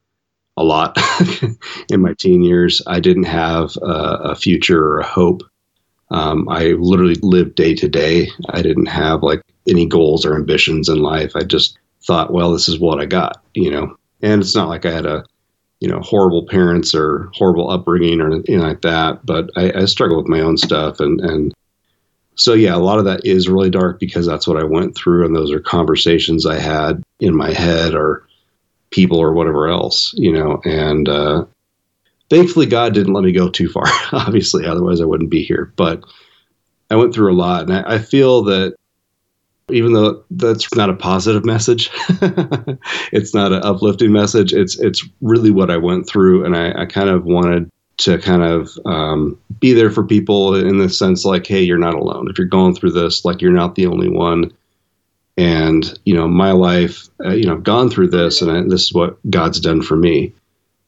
a 0.57 0.65
lot 0.65 0.97
in 1.91 2.01
my 2.01 2.15
teen 2.19 2.43
years. 2.43 2.83
I 2.87 3.01
didn't 3.01 3.25
have 3.25 3.77
a, 3.83 4.31
a 4.31 4.35
future 4.35 4.85
or 4.85 5.01
a 5.01 5.07
hope. 5.07 5.43
Um, 6.11 6.49
I 6.49 6.73
literally 6.73 7.17
lived 7.23 7.55
day 7.55 7.75
to 7.75 7.89
day. 7.89 8.29
I 8.51 8.63
didn't 8.63 8.87
have 8.87 9.23
like 9.23 9.43
any 9.69 9.87
goals 9.87 10.25
or 10.25 10.35
ambitions 10.35 10.89
in 10.89 10.99
life. 10.99 11.37
I 11.37 11.43
just 11.43 11.79
thought, 12.05 12.33
well, 12.33 12.53
this 12.53 12.69
is 12.69 12.79
what 12.79 13.01
I 13.01 13.07
got, 13.07 13.43
you 13.55 13.71
know. 13.71 13.97
And 14.23 14.41
it's 14.41 14.55
not 14.55 14.69
like 14.69 14.87
I 14.87 14.91
had 14.91 15.07
a, 15.07 15.25
you 15.81 15.89
know, 15.89 16.01
horrible 16.01 16.47
parents 16.47 16.95
or 16.95 17.31
horrible 17.35 17.71
upbringing 17.71 18.21
or 18.21 18.33
anything 18.33 18.59
like 18.59 18.83
that. 18.83 19.25
But 19.25 19.51
I, 19.57 19.73
I 19.73 19.85
struggle 19.85 20.17
with 20.17 20.29
my 20.29 20.41
own 20.41 20.57
stuff, 20.57 21.01
and 21.01 21.21
and 21.21 21.55
so 22.35 22.55
yeah, 22.55 22.75
a 22.75 22.79
lot 22.79 22.99
of 22.99 23.05
that 23.05 23.25
is 23.25 23.49
really 23.49 23.71
dark 23.71 23.99
because 23.99 24.27
that's 24.27 24.47
what 24.47 24.57
I 24.57 24.65
went 24.65 24.97
through, 24.97 25.27
and 25.27 25.35
those 25.35 25.53
are 25.53 25.61
conversations 25.61 26.47
I 26.47 26.59
had 26.59 27.03
in 27.21 27.37
my 27.37 27.53
head 27.53 27.95
or 27.95 28.27
people 28.91 29.19
or 29.19 29.33
whatever 29.33 29.69
else, 29.69 30.15
you 30.17 30.33
know. 30.33 30.61
And 30.65 31.09
uh, 31.09 31.45
thankfully, 32.31 32.67
God 32.67 32.95
didn't 32.95 33.13
let 33.13 33.25
me 33.25 33.33
go 33.33 33.49
too 33.49 33.69
far. 33.69 33.87
Obviously, 34.13 34.67
otherwise 34.67 35.01
I 35.01 35.05
wouldn't 35.05 35.31
be 35.31 35.43
here. 35.43 35.73
But 35.77 36.05
I 36.91 36.97
went 36.97 37.15
through 37.15 37.33
a 37.33 37.35
lot, 37.35 37.63
and 37.69 37.73
I, 37.73 37.95
I 37.95 37.99
feel 37.99 38.45
that 38.45 38.77
even 39.71 39.93
though 39.93 40.23
that's 40.31 40.73
not 40.75 40.91
a 40.91 40.97
positive 40.97 41.45
message, 41.45 41.91
it's 43.13 43.35
not 43.35 43.53
an 43.53 43.63
uplifting 43.63 44.13
message. 44.13 44.53
It's 44.53 44.79
it's 44.79 45.07
really 45.21 45.51
what 45.51 45.71
I 45.71 45.77
went 45.77 46.09
through, 46.09 46.45
and 46.45 46.57
I, 46.57 46.83
I 46.83 46.87
kind 46.87 47.09
of 47.09 47.25
wanted 47.25 47.71
to 47.99 48.19
kind 48.19 48.43
of 48.43 48.71
um, 48.87 49.39
be 49.59 49.73
there 49.73 49.91
for 49.91 50.05
people 50.05 50.55
in 50.55 50.79
the 50.79 50.89
sense 50.89 51.25
like, 51.25 51.47
hey, 51.47 51.63
you're 51.63 51.79
not 51.79 51.95
alone. 51.95 52.29
If 52.31 52.39
you're 52.39 52.47
going 52.47 52.75
through 52.75 52.93
this, 52.93 53.25
like 53.25 53.43
you're 53.43 53.53
not 53.53 53.75
the 53.75 53.87
only 53.87 54.09
one 54.09 54.53
and 55.39 55.97
you 56.05 56.15
know 56.15 56.29
my 56.29 56.51
life 56.51 57.09
uh, 57.25 57.31
you 57.31 57.47
know 57.47 57.55
I've 57.55 57.63
gone 57.63 57.89
through 57.89 58.09
this 58.09 58.43
and 58.43 58.51
I, 58.51 58.61
this 58.63 58.83
is 58.83 58.93
what 58.93 59.19
god's 59.31 59.61
done 59.61 59.81
for 59.81 59.97
me 59.97 60.35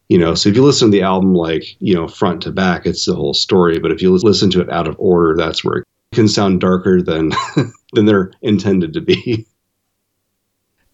you 0.09 0.19
know 0.19 0.35
so 0.35 0.49
if 0.49 0.57
you 0.57 0.65
listen 0.65 0.91
to 0.91 0.93
the 0.93 1.03
album 1.03 1.35
like 1.35 1.77
you 1.79 1.95
know 1.95 2.09
front 2.09 2.43
to 2.43 2.51
back 2.51 2.85
it's 2.85 3.07
the 3.07 3.15
whole 3.15 3.33
story 3.33 3.79
but 3.79 3.93
if 3.93 4.03
you 4.03 4.13
listen 4.13 4.51
to 4.51 4.61
it 4.61 4.69
out 4.69 4.89
of 4.89 4.97
order 4.99 5.37
that's 5.37 5.65
where 5.65 5.79
it 5.79 5.85
can 6.13 6.27
sound 6.27 6.61
darker 6.61 7.01
than 7.01 7.33
than 7.93 8.07
they're 8.07 8.33
intended 8.43 8.93
to 8.93 9.01
be 9.01 9.47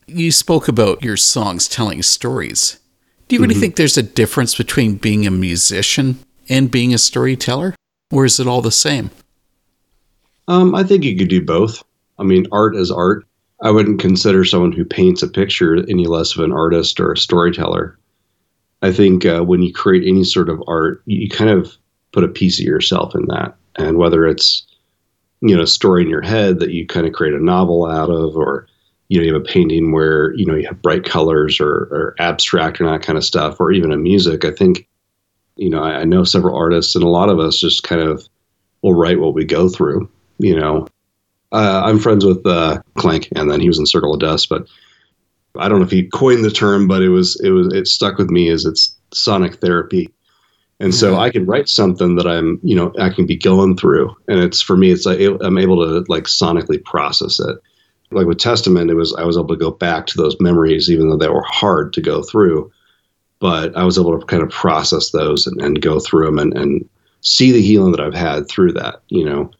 you 0.07 0.31
spoke 0.31 0.69
about 0.69 1.03
your 1.03 1.17
songs 1.17 1.69
telling 1.69 2.03
stories 2.03 2.79
do 3.29 3.35
you 3.35 3.43
really 3.43 3.55
mm-hmm. 3.55 3.61
think 3.61 3.76
there's 3.76 3.99
a 3.99 4.03
difference 4.03 4.55
between 4.55 4.97
being 4.97 5.26
a 5.26 5.31
musician 5.31 6.19
and 6.49 6.71
being 6.71 6.95
a 6.95 6.99
storyteller 6.99 7.75
or 8.12 8.25
is 8.25 8.38
it 8.38 8.47
all 8.47 8.62
the 8.62 8.71
same 8.71 9.11
um, 10.49 10.75
i 10.75 10.83
think 10.83 11.05
you 11.05 11.17
could 11.17 11.29
do 11.29 11.45
both 11.45 11.83
i 12.19 12.23
mean 12.23 12.47
art 12.53 12.76
is 12.76 12.91
art 12.91 13.26
I 13.61 13.71
wouldn't 13.71 14.00
consider 14.00 14.45
someone 14.45 14.73
who 14.73 14.85
paints 14.85 15.23
a 15.23 15.29
picture 15.29 15.76
any 15.88 16.07
less 16.07 16.37
of 16.37 16.45
an 16.45 16.53
artist 16.53 17.00
or 17.00 17.12
a 17.12 17.17
storyteller. 17.17 17.99
I 18.83 18.93
think 18.93 19.25
uh, 19.25 19.41
when 19.41 19.62
you 19.62 19.73
create 19.73 20.07
any 20.07 20.25
sort 20.25 20.50
of 20.50 20.62
art, 20.69 21.03
you 21.07 21.29
kind 21.29 21.50
of 21.50 21.75
put 22.12 22.25
a 22.25 22.29
piece 22.29 22.61
of 22.61 22.67
yourself 22.67 23.15
in 23.15 23.26
that. 23.29 23.57
And 23.76 23.97
whether 23.97 24.26
it's 24.26 24.67
you 25.40 25.57
know 25.57 25.64
story 25.64 26.02
in 26.02 26.11
your 26.11 26.23
head 26.23 26.59
that 26.61 26.71
you 26.71 26.87
kind 26.87 27.07
of 27.07 27.12
create 27.12 27.35
a 27.35 27.43
novel 27.43 27.87
out 27.87 28.11
of, 28.11 28.37
or 28.37 28.66
you 29.09 29.19
know 29.19 29.25
you 29.25 29.33
have 29.35 29.43
a 29.43 29.45
painting 29.45 29.93
where 29.93 30.35
you 30.35 30.47
know 30.47 30.55
you 30.55 30.66
have 30.66 30.83
bright 30.83 31.05
colors 31.05 31.61
or, 31.61 31.71
or 31.71 32.14
abstract 32.19 32.81
and 32.81 32.88
that 32.88 33.02
kind 33.02 33.16
of 33.16 33.25
stuff, 33.25 33.61
or 33.61 33.73
even 33.73 33.93
a 33.93 33.97
music. 33.97 34.45
I 34.45 34.50
think 34.50 34.87
you 35.57 35.71
know 35.71 35.83
I, 35.83 36.00
I 36.00 36.05
know 36.05 36.25
several 36.25 36.57
artists 36.57 36.95
and 36.95 37.05
a 37.05 37.09
lot 37.09 37.28
of 37.28 37.38
us 37.38 37.59
just 37.59 37.83
kind 37.83 38.00
of 38.00 38.26
will 38.83 38.95
write 38.95 39.21
what 39.21 39.35
we 39.35 39.45
go 39.45 39.69
through. 39.69 40.09
You 40.38 40.59
know, 40.59 40.87
uh, 41.52 41.83
I'm 41.85 41.99
friends 41.99 42.25
with 42.25 42.47
uh, 42.47 42.83
Klank, 42.97 43.28
and 43.35 43.50
then 43.50 43.61
he 43.61 43.69
was 43.69 43.78
in 43.78 43.87
Circle 43.87 44.14
of 44.14 44.21
Dust, 44.21 44.49
but 44.49 44.66
I 45.59 45.69
don't 45.69 45.78
know 45.78 45.87
if 45.87 45.90
he 45.90 46.09
coined 46.09 46.45
the 46.45 46.50
term, 46.50 46.87
but 46.87 47.02
it 47.02 47.09
was 47.09 47.40
it 47.40 47.50
was 47.50 47.73
it 47.73 47.87
stuck 47.87 48.19
with 48.19 48.31
me 48.31 48.49
as 48.50 48.64
it's 48.64 48.97
sonic 49.12 49.57
therapy. 49.57 50.12
And 50.78 50.95
so 50.95 51.12
mm-hmm. 51.12 51.21
I 51.21 51.30
can 51.30 51.47
write 51.47 51.68
something 51.68 52.16
that 52.16 52.26
I'm, 52.26 52.61
you 52.62 52.76
know, 52.76 52.92
I 52.99 53.09
can 53.09 53.25
be 53.25 53.37
going 53.37 53.76
through, 53.76 54.14
and 54.28 54.40
it's 54.40 54.61
for 54.61 54.76
me, 54.76 54.90
it's 54.90 55.06
like 55.06 55.21
I'm 55.40 55.59
able 55.59 55.83
to 55.85 56.04
like 56.12 56.25
sonically 56.25 56.83
process 56.85 57.40
it. 57.40 57.56
Like 58.11 58.26
with 58.26 58.38
Testament, 58.38 58.90
it 58.90 58.95
was 58.95 59.14
I 59.14 59.25
was 59.25 59.37
able 59.37 59.49
to 59.49 59.56
go 59.56 59.71
back 59.71 60.06
to 60.09 60.18
those 60.18 60.38
memories, 60.38 60.90
even 60.90 61.09
though 61.09 61.16
they 61.16 61.28
were 61.28 61.45
hard 61.45 61.92
to 61.95 62.02
go 62.02 62.23
through. 62.23 62.71
But 63.38 63.76
I 63.76 63.85
was 63.85 63.99
able 63.99 64.18
to 64.18 64.26
kind 64.26 64.42
of 64.42 64.50
process 64.50 65.11
those 65.11 65.47
and, 65.47 65.61
and 65.61 65.83
go 65.83 65.99
through 65.99 66.26
them 66.26 66.38
and, 66.38 66.56
and 66.56 66.88
see 67.21 67.52
the 67.52 67.62
healing 67.62 67.92
that 67.92 68.00
I've 68.00 68.14
had 68.14 68.49
through 68.49 68.73
that, 68.73 69.02
you 69.09 69.25
know. 69.25 69.50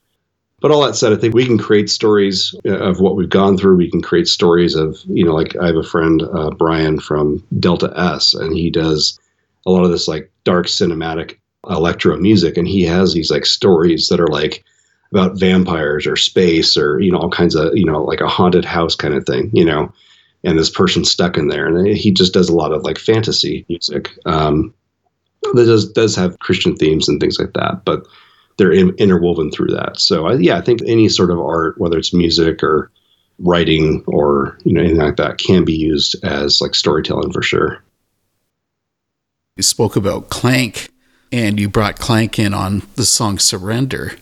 But 0.61 0.71
all 0.71 0.83
that 0.87 0.97
said, 0.97 1.13
I 1.13 1.17
think 1.17 1.35
we 1.35 1.45
can 1.45 1.59
create 1.59 1.91
stories 1.91 2.55
of 2.65 3.01
what 3.01 3.17
we've 3.17 3.29
gone 3.29 3.59
through. 3.59 3.77
We 3.77 3.91
can 3.91 4.01
create 4.01 4.29
stories 4.29 4.75
of, 4.75 4.99
you 5.07 5.25
know, 5.25 5.35
like 5.35 5.55
I 5.57 5.67
have 5.67 5.77
a 5.77 5.83
friend, 5.83 6.23
uh, 6.23 6.51
Brian 6.51 6.99
from 6.99 7.45
Delta 7.59 7.93
S, 7.97 8.33
and 8.33 8.57
he 8.57 8.71
does 8.71 9.19
a 9.67 9.71
lot 9.71 9.85
of 9.85 9.91
this 9.91 10.09
like 10.09 10.31
dark 10.45 10.67
cinematic 10.67 11.39
electro 11.69 12.17
music. 12.17 12.57
And 12.57 12.69
he 12.69 12.83
has 12.83 13.13
these 13.13 13.31
like 13.31 13.45
stories 13.45 14.09
that 14.09 14.21
are 14.21 14.29
like 14.29 14.65
about 15.13 15.39
vampires 15.39 16.07
or 16.07 16.17
space 16.17 16.77
or, 16.77 17.01
you 17.01 17.11
know, 17.11 17.19
all 17.19 17.31
kinds 17.31 17.55
of, 17.55 17.77
you 17.77 17.85
know, 17.85 18.03
like 18.03 18.21
a 18.21 18.29
haunted 18.29 18.65
house 18.65 18.95
kind 18.95 19.15
of 19.15 19.25
thing, 19.25 19.51
you 19.53 19.65
know, 19.65 19.93
and 20.45 20.59
this 20.59 20.71
person 20.71 21.05
stuck 21.05 21.37
in 21.37 21.49
there. 21.49 21.67
And 21.67 21.87
he 21.87 22.11
just 22.11 22.33
does 22.33 22.49
a 22.49 22.55
lot 22.55 22.73
of 22.73 22.83
like 22.83 22.99
fantasy 22.99 23.65
music. 23.69 24.11
Um, 24.25 24.73
that 25.55 25.67
does 25.67 25.91
does 25.93 26.17
have 26.17 26.39
Christian 26.41 26.77
themes 26.77 27.09
and 27.09 27.21
things 27.21 27.39
like 27.39 27.53
that, 27.55 27.85
but 27.85 28.07
they're 28.57 28.73
in, 28.73 28.91
interwoven 28.97 29.51
through 29.51 29.69
that. 29.69 29.99
So 30.01 30.27
I, 30.27 30.35
yeah, 30.35 30.57
I 30.57 30.61
think 30.61 30.81
any 30.87 31.09
sort 31.09 31.31
of 31.31 31.39
art, 31.39 31.79
whether 31.79 31.99
it's 31.99 32.13
music 32.13 32.63
or 32.63 32.91
writing 33.39 34.03
or 34.07 34.59
you 34.65 34.73
know 34.73 34.81
anything 34.81 34.99
like 34.99 35.17
that, 35.17 35.39
can 35.39 35.65
be 35.65 35.77
used 35.77 36.17
as 36.25 36.61
like 36.61 36.75
storytelling 36.75 37.33
for 37.33 37.43
sure. 37.43 37.83
You 39.57 39.63
spoke 39.63 39.97
about 39.97 40.29
Klank, 40.29 40.91
and 41.33 41.59
you 41.59 41.69
brought 41.69 41.99
Klank 41.99 42.39
in 42.39 42.53
on 42.53 42.83
the 42.97 43.07
song 43.07 43.39
"Surrender." 43.39 44.13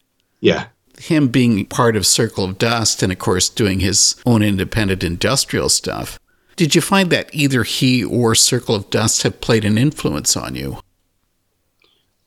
Yeah, 0.40 0.66
him 0.98 1.28
being 1.28 1.66
part 1.66 1.96
of 1.96 2.06
Circle 2.06 2.44
of 2.44 2.58
Dust, 2.58 3.02
and 3.02 3.10
of 3.12 3.18
course 3.18 3.48
doing 3.48 3.80
his 3.80 4.14
own 4.24 4.42
independent 4.42 5.02
industrial 5.02 5.68
stuff. 5.68 6.20
Did 6.56 6.76
you 6.76 6.80
find 6.80 7.10
that 7.10 7.30
either 7.32 7.64
he 7.64 8.04
or 8.04 8.36
Circle 8.36 8.76
of 8.76 8.90
Dust 8.90 9.24
have 9.24 9.40
played 9.40 9.64
an 9.64 9.76
influence 9.76 10.36
on 10.36 10.54
you? 10.54 10.78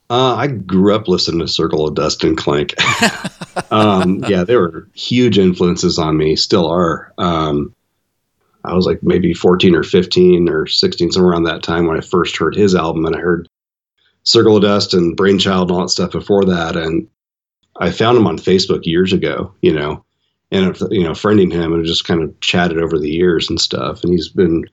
Uh, 0.10 0.36
I 0.36 0.48
grew 0.48 0.94
up 0.94 1.08
listening 1.08 1.40
to 1.40 1.48
Circle 1.48 1.88
of 1.88 1.96
Dust 1.96 2.24
and 2.24 2.38
Klank. 2.38 2.74
um, 3.72 4.24
yeah, 4.28 4.44
they 4.44 4.56
were 4.56 4.88
huge 4.94 5.38
influences 5.38 5.98
on 5.98 6.18
me, 6.18 6.36
still 6.36 6.68
are. 6.70 7.14
Um, 7.18 7.74
I 8.68 8.74
was 8.74 8.86
like 8.86 9.02
maybe 9.02 9.34
14 9.34 9.76
or 9.76 9.84
15 9.84 10.50
or 10.50 10.68
16, 10.68 11.12
somewhere 11.12 11.32
around 11.32 11.44
that 11.44 11.64
time 11.64 11.88
when 11.88 11.98
I 11.98 12.02
first 12.02 12.38
heard 12.38 12.56
his 12.56 12.76
album, 12.76 13.06
and 13.06 13.16
I 13.16 13.20
heard 13.20 13.48
Circle 14.24 14.58
of 14.58 14.64
Dust 14.64 14.94
and 14.94 15.16
Brainchild 15.16 15.70
and 15.70 15.78
all 15.78 15.86
that 15.86 15.90
stuff 15.90 16.12
before 16.12 16.44
that. 16.46 16.76
And 16.76 17.08
I 17.80 17.92
found 17.92 18.18
him 18.18 18.28
on 18.28 18.38
Facebook 18.38 18.86
years 18.86 19.14
ago, 19.14 19.54
you 19.62 19.72
know, 19.72 20.04
and 20.52 20.78
you 20.92 21.04
know, 21.04 21.12
friending 21.12 21.52
him 21.52 21.74
and 21.74 21.86
just 21.86 22.06
kind 22.06 22.22
of 22.22 22.38
chatted 22.42 22.78
over 22.78 23.00
the 23.00 23.10
years 23.10 23.50
and 23.50 23.60
stuff. 23.60 24.04
And 24.04 24.12
he's 24.12 24.30
been 24.30 24.66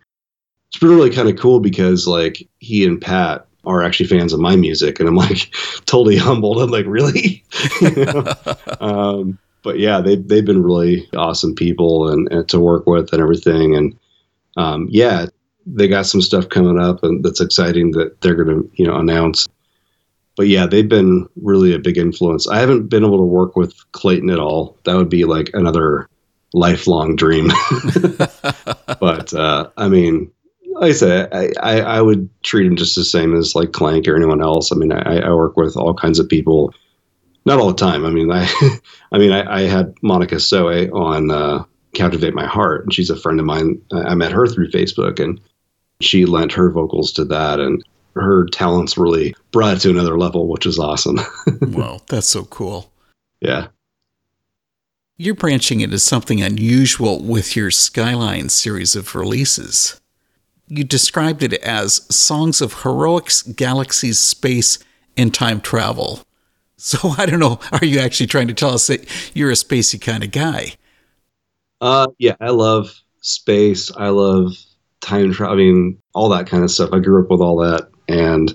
it's 0.69 0.79
been 0.81 0.91
really 0.91 1.11
kind 1.11 1.29
of 1.29 1.39
cool 1.39 1.61
because 1.61 2.09
like 2.09 2.49
he 2.59 2.85
and 2.85 3.01
Pat 3.01 3.47
are 3.65 3.83
actually 3.83 4.07
fans 4.07 4.33
of 4.33 4.41
my 4.41 4.57
music, 4.57 4.99
and 4.99 5.09
I'm 5.09 5.17
like 5.17 5.55
totally 5.87 6.17
humbled. 6.17 6.61
I'm 6.61 6.71
like, 6.71 6.87
really? 6.87 7.45
um, 8.81 9.39
but 9.65 9.79
yeah, 9.79 10.01
they 10.01 10.17
they've 10.17 10.45
been 10.45 10.63
really 10.63 11.09
awesome 11.17 11.55
people 11.55 12.09
and, 12.09 12.31
and 12.31 12.49
to 12.51 12.61
work 12.61 12.87
with 12.87 13.13
and 13.13 13.21
everything. 13.21 13.75
And 13.75 13.99
um, 14.57 14.87
yeah, 14.91 15.27
they 15.67 15.89
got 15.89 16.07
some 16.07 16.21
stuff 16.21 16.49
coming 16.51 16.79
up, 16.79 17.03
and 17.03 17.25
that's 17.25 17.41
exciting 17.41 17.91
that 17.93 18.21
they're 18.21 18.37
going 18.37 18.63
to 18.63 18.71
you 18.75 18.87
know 18.87 18.97
announce. 18.97 19.49
But 20.37 20.49
yeah, 20.49 20.67
they've 20.67 20.89
been 20.89 21.29
really 21.43 21.75
a 21.75 21.79
big 21.79 21.97
influence. 21.97 22.47
I 22.49 22.59
haven't 22.59 22.89
been 22.89 23.05
able 23.05 23.19
to 23.19 23.25
work 23.25 23.57
with 23.57 23.75
Klayton 23.93 24.33
at 24.33 24.39
all. 24.39 24.77
That 24.85 24.97
would 24.97 25.09
be 25.09 25.25
like 25.25 25.51
another 25.55 26.09
lifelong 26.53 27.17
dream. 27.17 27.49
but 29.01 29.33
uh, 29.33 29.71
I 29.77 29.89
mean, 29.89 30.31
like 30.73 30.91
I 30.91 30.93
said, 30.93 31.29
I, 31.33 31.51
I, 31.63 31.81
I, 31.81 32.01
would 32.01 32.29
treat 32.43 32.67
him 32.67 32.75
just 32.75 32.97
the 32.97 33.05
same 33.05 33.35
as 33.37 33.55
like 33.55 33.73
Klank 33.73 34.09
or 34.09 34.17
anyone 34.17 34.43
else. 34.43 34.73
I 34.73 34.75
mean, 34.75 34.93
I, 34.93 35.21
I 35.21 35.33
work 35.33 35.57
with 35.57 35.77
all 35.77 35.95
kinds 35.95 36.19
of 36.19 36.29
people, 36.29 36.75
not 37.45 37.59
all 37.59 37.69
the 37.69 37.75
time. 37.75 38.05
I 38.05 38.11
mean, 38.11 38.31
I, 38.31 38.49
I 39.13 39.19
mean, 39.19 39.33
I, 39.33 39.61
I 39.61 39.61
had 39.63 39.95
Monica 40.03 40.41
Soe 40.41 40.89
on 40.93 41.31
uh, 41.31 41.65
Captivate 41.95 42.35
My 42.35 42.47
Heart, 42.47 42.85
and 42.85 42.95
she's 42.95 43.11
a 43.11 43.17
friend 43.17 43.41
of 43.41 43.47
mine. 43.47 43.81
I 43.93 44.15
met 44.15 44.33
her 44.33 44.47
through 44.47 44.71
Facebook, 44.71 45.21
and 45.21 45.41
she 46.01 46.27
lent 46.27 46.53
her 46.53 46.71
vocals 46.71 47.13
to 47.13 47.25
that, 47.27 47.61
and 47.61 47.85
her 48.15 48.47
talents 48.47 48.97
really 48.97 49.35
brought 49.51 49.77
it 49.77 49.81
to 49.81 49.91
another 49.91 50.19
level, 50.19 50.49
which 50.49 50.67
is 50.67 50.79
awesome. 50.79 51.19
wow, 51.63 52.01
that's 52.07 52.29
so 52.29 52.45
cool. 52.45 52.91
Yeah. 53.41 53.69
You're 55.17 55.35
branching 55.35 55.81
into 55.81 55.99
something 55.99 56.43
unusual 56.43 57.23
with 57.23 57.55
your 57.55 57.71
Skyline 57.71 58.49
series 58.49 58.97
of 58.97 59.15
releases 59.15 60.01
you 60.69 60.85
described 60.85 61.43
it 61.43 61.55
as 61.55 62.07
songs 62.15 62.61
of 62.61 62.83
heroics, 62.83 63.43
galaxies, 63.43 64.19
space, 64.19 64.79
and 65.17 65.33
time 65.33 65.61
travel. 65.61 66.23
So 66.85 67.15
I 67.19 67.25
don't 67.25 67.41
know. 67.41 67.59
Are 67.73 67.85
you 67.85 67.99
actually 67.99 68.27
trying 68.27 68.49
to 68.49 68.55
tell 68.55 68.71
us 68.71 68.87
that 68.89 69.09
you're 69.35 69.51
a 69.51 69.55
spacey 69.55 70.01
kind 70.01 70.23
of 70.23 70.31
guy? 70.31 70.75
Uh, 71.81 72.09
yeah, 72.19 72.37
I 72.41 72.51
love 72.51 72.95
space. 73.21 73.91
I 73.97 74.09
love 74.09 74.53
time 75.01 75.33
travel. 75.33 75.55
I 75.55 75.57
mean, 75.57 75.99
all 76.15 76.29
that 76.29 76.47
kind 76.47 76.63
of 76.63 76.71
stuff. 76.71 76.91
I 76.93 76.99
grew 76.99 77.23
up 77.23 77.31
with 77.31 77.41
all 77.41 77.57
that, 77.57 77.89
and 78.09 78.53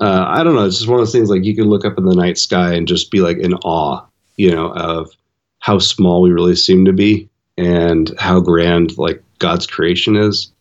uh, 0.00 0.26
I 0.28 0.44
don't 0.44 0.54
know. 0.54 0.64
It's 0.64 0.78
just 0.78 0.88
one 0.88 1.00
of 1.00 1.06
those 1.06 1.12
things 1.12 1.28
like 1.28 1.44
you 1.44 1.56
can 1.56 1.68
look 1.68 1.84
up 1.84 1.98
in 1.98 2.04
the 2.04 2.14
night 2.14 2.38
sky 2.38 2.72
and 2.72 2.86
just 2.86 3.10
be 3.10 3.20
like 3.20 3.38
in 3.38 3.54
awe, 3.54 4.06
you 4.36 4.52
know, 4.52 4.72
of 4.74 5.10
how 5.58 5.80
small 5.80 6.22
we 6.22 6.30
really 6.30 6.54
seem 6.54 6.84
to 6.84 6.92
be 6.92 7.28
and 7.56 8.14
how 8.18 8.40
grand 8.40 8.96
like 8.96 9.22
God's 9.40 9.66
creation 9.66 10.14
is. 10.14 10.52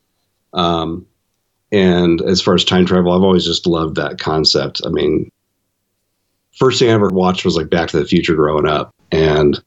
Um, 0.54 1.06
and 1.72 2.20
as 2.22 2.42
far 2.42 2.56
as 2.56 2.66
time 2.66 2.86
travel, 2.88 3.14
I've 3.14 3.24
always 3.24 3.46
just 3.46 3.68
loved 3.68 3.96
that 3.98 4.20
concept. 4.20 4.82
I 4.86 4.90
mean, 4.90 5.30
first 6.58 6.80
thing 6.80 6.90
I 6.90 6.94
ever 6.94 7.10
watched 7.10 7.46
was 7.46 7.56
like 7.56 7.70
Back 7.70 7.90
to 7.90 8.00
the 8.00 8.06
Future 8.06 8.36
growing 8.36 8.68
up, 8.68 8.94
and 9.12 9.62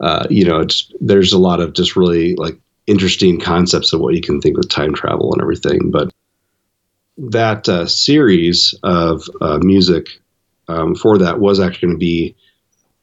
uh, 0.00 0.26
you 0.28 0.44
know, 0.44 0.60
it's 0.60 0.92
there's 1.00 1.32
a 1.32 1.38
lot 1.38 1.60
of 1.60 1.72
just 1.72 1.96
really 1.96 2.34
like 2.36 2.58
interesting 2.86 3.40
concepts 3.40 3.92
of 3.92 4.00
what 4.00 4.14
you 4.14 4.20
can 4.20 4.40
think 4.40 4.56
with 4.56 4.68
time 4.68 4.94
travel 4.94 5.32
and 5.32 5.42
everything. 5.42 5.90
But 5.90 6.12
that 7.18 7.68
uh, 7.68 7.86
series 7.86 8.74
of 8.82 9.22
uh, 9.40 9.58
music 9.58 10.08
um, 10.68 10.94
for 10.94 11.18
that 11.18 11.40
was 11.40 11.60
actually 11.60 11.88
going 11.88 11.98
to 11.98 12.04
be 12.04 12.36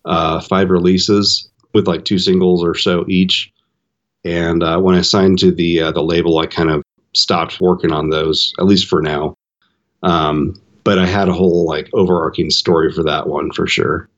uh, 0.05 0.39
five 0.41 0.69
releases 0.69 1.49
with 1.73 1.87
like 1.87 2.05
two 2.05 2.19
singles 2.19 2.63
or 2.63 2.75
so 2.75 3.05
each. 3.07 3.51
And 4.25 4.63
uh, 4.63 4.79
when 4.79 4.95
I 4.95 5.01
signed 5.01 5.39
to 5.39 5.51
the 5.51 5.81
uh, 5.81 5.91
the 5.91 6.03
label, 6.03 6.39
I 6.39 6.45
kind 6.45 6.69
of 6.69 6.83
stopped 7.13 7.59
working 7.59 7.91
on 7.91 8.09
those 8.09 8.53
at 8.59 8.65
least 8.65 8.87
for 8.87 9.01
now. 9.01 9.35
Um, 10.03 10.61
but 10.83 10.99
I 10.99 11.05
had 11.05 11.29
a 11.29 11.33
whole 11.33 11.65
like 11.65 11.89
overarching 11.93 12.49
story 12.49 12.91
for 12.91 13.03
that 13.03 13.27
one 13.27 13.51
for 13.51 13.67
sure. 13.67 14.09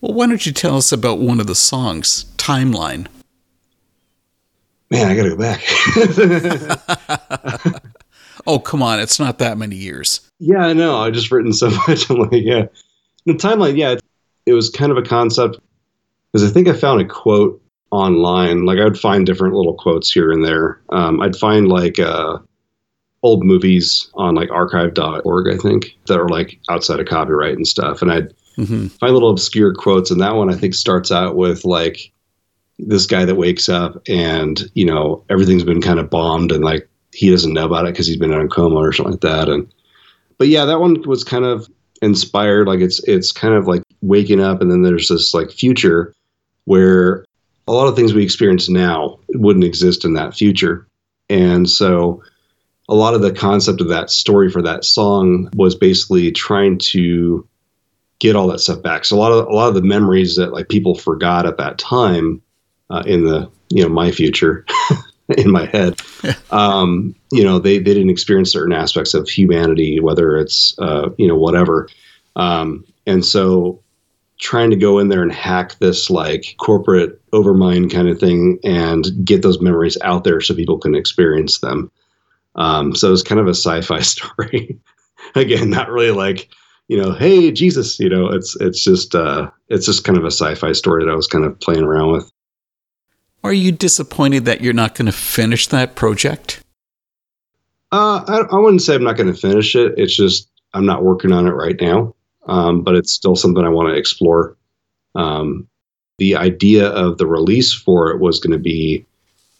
Well, 0.00 0.14
why 0.14 0.26
don't 0.26 0.44
you 0.44 0.52
tell 0.52 0.76
us 0.76 0.90
about 0.92 1.18
one 1.18 1.38
of 1.40 1.46
the 1.46 1.54
songs, 1.54 2.24
Timeline? 2.36 3.06
Man, 4.90 5.08
I 5.08 5.16
got 5.16 5.22
to 5.22 5.30
go 5.30 5.36
back. 5.36 5.62
oh, 8.46 8.58
come 8.58 8.82
on. 8.82 9.00
It's 9.00 9.18
not 9.18 9.38
that 9.38 9.56
many 9.56 9.76
years. 9.76 10.28
Yeah, 10.38 10.58
I 10.58 10.72
know. 10.72 10.98
I 10.98 11.10
just 11.10 11.30
written 11.30 11.52
so 11.52 11.70
much. 11.88 12.10
I'm 12.10 12.18
like, 12.18 12.42
yeah. 12.42 12.66
The 13.24 13.34
timeline, 13.34 13.76
yeah, 13.76 13.92
it, 13.92 14.02
it 14.44 14.54
was 14.54 14.68
kind 14.70 14.90
of 14.90 14.98
a 14.98 15.02
concept 15.02 15.58
because 16.32 16.48
I 16.48 16.52
think 16.52 16.66
I 16.68 16.72
found 16.72 17.00
a 17.00 17.04
quote 17.04 17.62
online. 17.92 18.64
Like 18.64 18.78
I'd 18.80 18.98
find 18.98 19.24
different 19.24 19.54
little 19.54 19.74
quotes 19.74 20.10
here 20.10 20.32
and 20.32 20.44
there. 20.44 20.80
Um, 20.90 21.20
I'd 21.20 21.36
find 21.36 21.68
like 21.68 21.98
uh, 21.98 22.38
old 23.22 23.44
movies 23.44 24.10
on 24.14 24.34
like 24.34 24.50
archive.org, 24.50 25.54
I 25.54 25.56
think, 25.56 25.96
that 26.06 26.18
are 26.18 26.28
like 26.28 26.58
outside 26.68 27.00
of 27.00 27.06
copyright 27.06 27.56
and 27.56 27.66
stuff. 27.66 28.02
And 28.02 28.12
I'd 28.12 28.34
mm-hmm. 28.56 28.88
find 28.88 29.12
little 29.12 29.30
obscure 29.30 29.74
quotes. 29.74 30.10
And 30.10 30.20
that 30.20 30.34
one 30.34 30.52
I 30.52 30.56
think 30.56 30.74
starts 30.74 31.12
out 31.12 31.36
with 31.36 31.64
like 31.64 32.12
this 32.78 33.06
guy 33.06 33.24
that 33.24 33.36
wakes 33.36 33.68
up 33.68 34.00
and, 34.08 34.62
you 34.74 34.84
know, 34.84 35.24
everything's 35.30 35.64
been 35.64 35.82
kind 35.82 36.00
of 36.00 36.10
bombed 36.10 36.50
and 36.50 36.64
like 36.64 36.88
he 37.12 37.30
doesn't 37.30 37.52
know 37.52 37.66
about 37.66 37.86
it 37.86 37.92
because 37.92 38.06
he's 38.06 38.16
been 38.16 38.32
in 38.32 38.40
a 38.40 38.48
coma 38.48 38.76
or 38.76 38.92
something 38.92 39.12
like 39.12 39.20
that. 39.20 39.48
And, 39.48 39.72
but 40.38 40.48
yeah, 40.48 40.64
that 40.64 40.80
one 40.80 41.02
was 41.02 41.22
kind 41.22 41.44
of 41.44 41.68
inspired. 42.02 42.66
Like 42.66 42.80
it's 42.80 43.02
it's 43.04 43.32
kind 43.32 43.54
of 43.54 43.66
like 43.66 43.82
waking 44.02 44.40
up, 44.40 44.60
and 44.60 44.70
then 44.70 44.82
there's 44.82 45.08
this 45.08 45.32
like 45.32 45.50
future 45.50 46.12
where 46.64 47.24
a 47.66 47.72
lot 47.72 47.86
of 47.86 47.96
things 47.96 48.12
we 48.12 48.24
experience 48.24 48.68
now 48.68 49.18
wouldn't 49.30 49.64
exist 49.64 50.04
in 50.04 50.14
that 50.14 50.34
future, 50.34 50.86
and 51.30 51.70
so 51.70 52.22
a 52.92 52.94
lot 52.94 53.14
of 53.14 53.22
the 53.22 53.32
concept 53.32 53.80
of 53.80 53.88
that 53.88 54.10
story 54.10 54.50
for 54.50 54.60
that 54.60 54.84
song 54.84 55.48
was 55.54 55.74
basically 55.74 56.30
trying 56.30 56.76
to 56.76 57.48
get 58.18 58.36
all 58.36 58.46
that 58.48 58.60
stuff 58.60 58.82
back. 58.82 59.06
So 59.06 59.16
a 59.16 59.18
lot 59.18 59.32
of 59.32 59.46
a 59.46 59.54
lot 59.54 59.68
of 59.68 59.74
the 59.74 59.80
memories 59.80 60.36
that 60.36 60.52
like 60.52 60.68
people 60.68 60.94
forgot 60.94 61.46
at 61.46 61.56
that 61.56 61.78
time 61.78 62.42
uh, 62.90 63.02
in 63.06 63.24
the 63.24 63.50
you 63.70 63.82
know 63.82 63.88
my 63.88 64.10
future 64.10 64.66
in 65.38 65.50
my 65.50 65.64
head, 65.64 66.02
um, 66.50 67.14
you 67.32 67.42
know 67.42 67.58
they 67.58 67.78
they 67.78 67.94
didn't 67.94 68.10
experience 68.10 68.52
certain 68.52 68.74
aspects 68.74 69.14
of 69.14 69.26
humanity, 69.26 69.98
whether 69.98 70.36
it's 70.36 70.78
uh, 70.78 71.08
you 71.16 71.26
know 71.26 71.36
whatever, 71.36 71.88
um, 72.36 72.84
and 73.06 73.24
so 73.24 73.80
trying 74.38 74.68
to 74.68 74.76
go 74.76 74.98
in 74.98 75.08
there 75.08 75.22
and 75.22 75.32
hack 75.32 75.78
this 75.78 76.10
like 76.10 76.56
corporate 76.58 77.18
overmind 77.30 77.90
kind 77.90 78.08
of 78.08 78.18
thing 78.18 78.58
and 78.64 79.24
get 79.24 79.40
those 79.40 79.62
memories 79.62 79.96
out 80.02 80.24
there 80.24 80.42
so 80.42 80.54
people 80.54 80.78
can 80.78 80.94
experience 80.94 81.60
them 81.60 81.90
um, 82.56 82.94
so 82.94 83.12
it's 83.12 83.22
kind 83.22 83.40
of 83.40 83.46
a 83.46 83.54
sci-fi 83.54 84.00
story. 84.00 84.78
Again, 85.34 85.70
not 85.70 85.90
really 85.90 86.10
like 86.10 86.48
you 86.88 87.00
know, 87.00 87.12
hey 87.12 87.50
Jesus, 87.50 87.98
you 87.98 88.08
know, 88.08 88.26
it's 88.26 88.56
it's 88.60 88.82
just 88.82 89.14
uh, 89.14 89.50
it's 89.68 89.86
just 89.86 90.04
kind 90.04 90.18
of 90.18 90.24
a 90.24 90.30
sci-fi 90.30 90.72
story 90.72 91.04
that 91.04 91.10
I 91.10 91.14
was 91.14 91.26
kind 91.26 91.44
of 91.44 91.58
playing 91.60 91.84
around 91.84 92.12
with. 92.12 92.30
Are 93.44 93.52
you 93.52 93.72
disappointed 93.72 94.44
that 94.44 94.60
you're 94.60 94.72
not 94.72 94.94
going 94.94 95.06
to 95.06 95.12
finish 95.12 95.66
that 95.68 95.94
project? 95.96 96.62
Uh, 97.90 98.24
I, 98.26 98.54
I 98.54 98.58
wouldn't 98.58 98.82
say 98.82 98.94
I'm 98.94 99.04
not 99.04 99.16
going 99.16 99.32
to 99.32 99.38
finish 99.38 99.74
it. 99.74 99.94
It's 99.96 100.14
just 100.14 100.48
I'm 100.74 100.86
not 100.86 101.02
working 101.02 101.32
on 101.32 101.46
it 101.46 101.52
right 101.52 101.80
now, 101.80 102.14
um, 102.46 102.82
but 102.82 102.94
it's 102.94 103.12
still 103.12 103.36
something 103.36 103.64
I 103.64 103.68
want 103.68 103.88
to 103.88 103.94
explore. 103.94 104.56
Um, 105.14 105.68
the 106.18 106.36
idea 106.36 106.88
of 106.88 107.18
the 107.18 107.26
release 107.26 107.72
for 107.72 108.10
it 108.10 108.20
was 108.20 108.38
going 108.38 108.52
to 108.52 108.58
be 108.58 109.04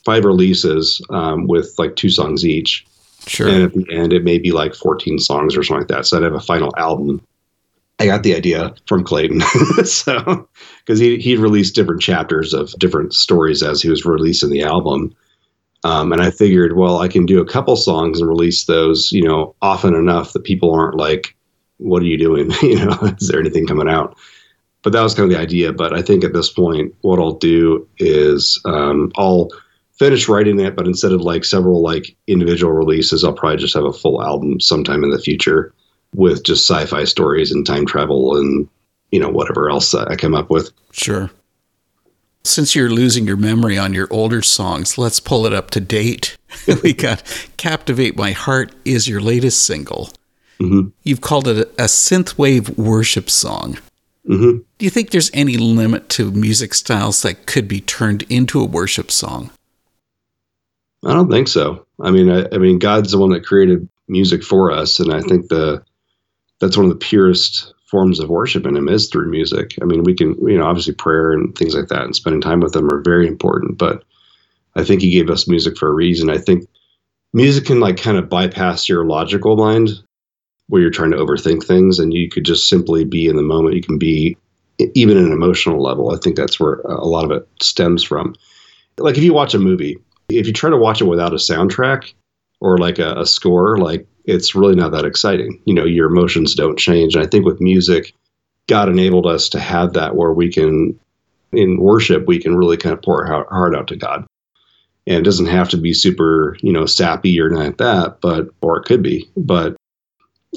five 0.04 0.24
releases 0.24 1.00
um, 1.10 1.46
with 1.46 1.74
like 1.78 1.96
two 1.96 2.10
songs 2.10 2.44
each. 2.44 2.84
Sure. 3.26 3.48
And 3.48 3.62
at 3.62 3.72
the 3.72 3.86
end, 3.90 4.12
it 4.12 4.24
may 4.24 4.38
be 4.38 4.52
like 4.52 4.74
14 4.74 5.18
songs 5.18 5.56
or 5.56 5.62
something 5.62 5.82
like 5.82 5.88
that. 5.88 6.06
So 6.06 6.16
I'd 6.16 6.24
have 6.24 6.34
a 6.34 6.40
final 6.40 6.72
album. 6.76 7.24
I 7.98 8.06
got 8.06 8.24
the 8.24 8.34
idea 8.34 8.74
from 8.86 9.04
Klayton. 9.04 9.42
so, 9.86 10.48
because 10.80 10.98
he, 10.98 11.18
he 11.18 11.36
released 11.36 11.74
different 11.74 12.02
chapters 12.02 12.52
of 12.52 12.72
different 12.78 13.14
stories 13.14 13.62
as 13.62 13.80
he 13.80 13.88
was 13.88 14.04
releasing 14.04 14.50
the 14.50 14.62
album. 14.62 15.14
Um, 15.84 16.12
and 16.12 16.20
I 16.20 16.30
figured, 16.30 16.76
well, 16.76 16.98
I 16.98 17.08
can 17.08 17.26
do 17.26 17.40
a 17.40 17.46
couple 17.46 17.76
songs 17.76 18.20
and 18.20 18.28
release 18.28 18.64
those, 18.64 19.12
you 19.12 19.22
know, 19.22 19.54
often 19.62 19.94
enough 19.94 20.32
that 20.32 20.44
people 20.44 20.72
aren't 20.74 20.96
like, 20.96 21.36
what 21.78 22.02
are 22.02 22.06
you 22.06 22.18
doing? 22.18 22.50
you 22.62 22.84
know, 22.84 22.98
is 23.20 23.28
there 23.28 23.40
anything 23.40 23.66
coming 23.66 23.88
out? 23.88 24.16
But 24.82 24.92
that 24.92 25.02
was 25.02 25.14
kind 25.14 25.30
of 25.30 25.36
the 25.36 25.42
idea. 25.42 25.72
But 25.72 25.96
I 25.96 26.02
think 26.02 26.24
at 26.24 26.32
this 26.32 26.50
point, 26.50 26.94
what 27.02 27.20
I'll 27.20 27.32
do 27.32 27.86
is 27.98 28.60
um, 28.64 29.12
I'll 29.16 29.48
finish 29.98 30.28
writing 30.28 30.58
it, 30.60 30.74
but 30.76 30.86
instead 30.86 31.12
of 31.12 31.20
like 31.20 31.44
several 31.44 31.82
like 31.82 32.16
individual 32.26 32.72
releases, 32.72 33.24
I'll 33.24 33.32
probably 33.32 33.58
just 33.58 33.74
have 33.74 33.84
a 33.84 33.92
full 33.92 34.22
album 34.22 34.60
sometime 34.60 35.04
in 35.04 35.10
the 35.10 35.18
future 35.18 35.72
with 36.14 36.42
just 36.42 36.68
sci-fi 36.68 37.04
stories 37.04 37.52
and 37.52 37.66
time 37.66 37.86
travel 37.86 38.36
and 38.36 38.68
you 39.10 39.20
know 39.20 39.28
whatever 39.28 39.70
else 39.70 39.94
I 39.94 40.16
come 40.16 40.34
up 40.34 40.50
with. 40.50 40.70
Sure. 40.92 41.30
Since 42.44 42.74
you're 42.74 42.90
losing 42.90 43.26
your 43.26 43.36
memory 43.36 43.78
on 43.78 43.94
your 43.94 44.08
older 44.10 44.42
songs, 44.42 44.98
let's 44.98 45.20
pull 45.20 45.46
it 45.46 45.52
up 45.52 45.70
to 45.70 45.80
date. 45.80 46.36
we 46.82 46.92
got 46.92 47.22
"Captivate 47.56 48.16
My 48.16 48.32
Heart" 48.32 48.72
is 48.84 49.08
your 49.08 49.20
latest 49.20 49.62
single. 49.62 50.10
Mm-hmm. 50.58 50.88
You've 51.02 51.20
called 51.20 51.48
it 51.48 51.68
a 51.78 51.84
synthwave 51.84 52.76
worship 52.76 53.30
song. 53.30 53.78
Mm-hmm. 54.28 54.58
Do 54.78 54.84
you 54.84 54.90
think 54.90 55.10
there's 55.10 55.30
any 55.34 55.56
limit 55.56 56.08
to 56.10 56.30
music 56.30 56.74
styles 56.74 57.22
that 57.22 57.46
could 57.46 57.66
be 57.66 57.80
turned 57.80 58.22
into 58.24 58.60
a 58.60 58.64
worship 58.64 59.10
song? 59.10 59.50
I 61.04 61.12
don't 61.12 61.30
think 61.30 61.48
so. 61.48 61.86
I 62.00 62.10
mean, 62.10 62.30
I, 62.30 62.46
I, 62.52 62.58
mean, 62.58 62.78
God's 62.78 63.12
the 63.12 63.18
one 63.18 63.30
that 63.30 63.44
created 63.44 63.88
music 64.08 64.42
for 64.44 64.70
us, 64.70 65.00
and 65.00 65.12
I 65.12 65.20
think 65.20 65.48
the 65.48 65.82
that's 66.60 66.76
one 66.76 66.86
of 66.86 66.92
the 66.92 66.98
purest 66.98 67.74
forms 67.86 68.20
of 68.20 68.28
worship 68.28 68.66
in 68.66 68.76
Him 68.76 68.88
is 68.88 69.08
through 69.08 69.30
music. 69.30 69.74
I 69.82 69.84
mean, 69.84 70.04
we 70.04 70.14
can, 70.14 70.36
you 70.46 70.56
know, 70.56 70.64
obviously 70.64 70.94
prayer 70.94 71.32
and 71.32 71.56
things 71.56 71.74
like 71.74 71.88
that, 71.88 72.04
and 72.04 72.14
spending 72.14 72.40
time 72.40 72.60
with 72.60 72.72
them 72.72 72.88
are 72.92 73.02
very 73.02 73.26
important. 73.26 73.78
But 73.78 74.04
I 74.76 74.84
think 74.84 75.02
He 75.02 75.10
gave 75.10 75.28
us 75.28 75.48
music 75.48 75.76
for 75.76 75.88
a 75.88 75.94
reason. 75.94 76.30
I 76.30 76.38
think 76.38 76.68
music 77.32 77.66
can 77.66 77.80
like 77.80 77.96
kind 77.96 78.16
of 78.16 78.28
bypass 78.28 78.88
your 78.88 79.04
logical 79.04 79.56
mind, 79.56 79.90
where 80.68 80.80
you're 80.80 80.90
trying 80.90 81.10
to 81.10 81.16
overthink 81.16 81.64
things, 81.64 81.98
and 81.98 82.14
you 82.14 82.28
could 82.28 82.44
just 82.44 82.68
simply 82.68 83.04
be 83.04 83.26
in 83.26 83.36
the 83.36 83.42
moment. 83.42 83.74
You 83.74 83.82
can 83.82 83.98
be 83.98 84.36
even 84.94 85.16
an 85.16 85.32
emotional 85.32 85.82
level. 85.82 86.14
I 86.14 86.18
think 86.18 86.36
that's 86.36 86.60
where 86.60 86.74
a 86.74 87.06
lot 87.06 87.24
of 87.24 87.32
it 87.32 87.48
stems 87.60 88.04
from. 88.04 88.36
Like 88.98 89.16
if 89.16 89.24
you 89.24 89.34
watch 89.34 89.54
a 89.54 89.58
movie 89.58 89.98
if 90.38 90.46
you 90.46 90.52
try 90.52 90.70
to 90.70 90.76
watch 90.76 91.00
it 91.00 91.06
without 91.06 91.32
a 91.32 91.36
soundtrack 91.36 92.12
or 92.60 92.78
like 92.78 92.98
a, 92.98 93.14
a 93.20 93.26
score, 93.26 93.78
like 93.78 94.06
it's 94.24 94.54
really 94.54 94.74
not 94.74 94.92
that 94.92 95.04
exciting. 95.04 95.60
You 95.64 95.74
know, 95.74 95.84
your 95.84 96.08
emotions 96.08 96.54
don't 96.54 96.78
change. 96.78 97.14
And 97.14 97.24
I 97.24 97.26
think 97.26 97.44
with 97.44 97.60
music, 97.60 98.12
God 98.68 98.88
enabled 98.88 99.26
us 99.26 99.48
to 99.50 99.60
have 99.60 99.92
that 99.94 100.16
where 100.16 100.32
we 100.32 100.50
can, 100.50 100.98
in 101.52 101.80
worship, 101.80 102.26
we 102.26 102.38
can 102.38 102.56
really 102.56 102.76
kind 102.76 102.92
of 102.92 103.02
pour 103.02 103.26
our 103.26 103.46
heart 103.50 103.74
out 103.74 103.88
to 103.88 103.96
God. 103.96 104.24
And 105.06 105.16
it 105.16 105.24
doesn't 105.24 105.46
have 105.46 105.68
to 105.70 105.76
be 105.76 105.92
super, 105.92 106.56
you 106.60 106.72
know, 106.72 106.86
sappy 106.86 107.40
or 107.40 107.50
not 107.50 107.64
like 107.64 107.76
that, 107.78 108.20
but 108.20 108.48
or 108.60 108.78
it 108.78 108.84
could 108.84 109.02
be. 109.02 109.28
But 109.36 109.74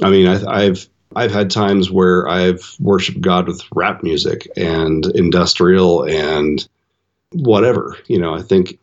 I 0.04 0.10
mean, 0.10 0.28
I, 0.28 0.66
I've 0.66 0.88
I've 1.16 1.32
had 1.32 1.50
times 1.50 1.90
where 1.90 2.28
I've 2.28 2.76
worshipped 2.80 3.22
God 3.22 3.48
with 3.48 3.64
rap 3.74 4.04
music 4.04 4.48
and 4.56 5.06
industrial 5.16 6.04
and 6.04 6.68
whatever. 7.32 7.98
You 8.08 8.20
know, 8.20 8.36
I 8.36 8.42
think 8.42 8.78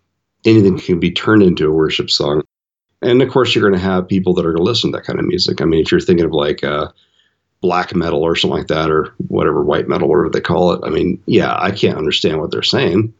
anything 0.44 0.78
can 0.78 1.00
be 1.00 1.10
turned 1.10 1.42
into 1.42 1.68
a 1.68 1.72
worship 1.72 2.10
song. 2.10 2.42
And 3.00 3.20
of 3.20 3.30
course, 3.30 3.54
you're 3.54 3.68
going 3.68 3.80
to 3.80 3.86
have 3.86 4.08
people 4.08 4.34
that 4.34 4.46
are 4.46 4.52
going 4.52 4.64
to 4.64 4.70
listen 4.70 4.92
to 4.92 4.98
that 4.98 5.04
kind 5.04 5.18
of 5.18 5.26
music. 5.26 5.60
I 5.60 5.64
mean, 5.64 5.80
if 5.80 5.90
you're 5.90 6.00
thinking 6.00 6.24
of 6.24 6.32
like 6.32 6.62
uh, 6.62 6.88
black 7.60 7.94
metal 7.94 8.22
or 8.22 8.36
something 8.36 8.58
like 8.58 8.68
that, 8.68 8.90
or 8.90 9.14
whatever 9.28 9.62
white 9.62 9.88
metal, 9.88 10.08
whatever 10.08 10.30
they 10.30 10.40
call 10.40 10.72
it, 10.72 10.80
I 10.84 10.90
mean, 10.90 11.20
yeah, 11.26 11.56
I 11.58 11.70
can't 11.72 11.98
understand 11.98 12.40
what 12.40 12.50
they're 12.50 12.62
saying, 12.62 13.12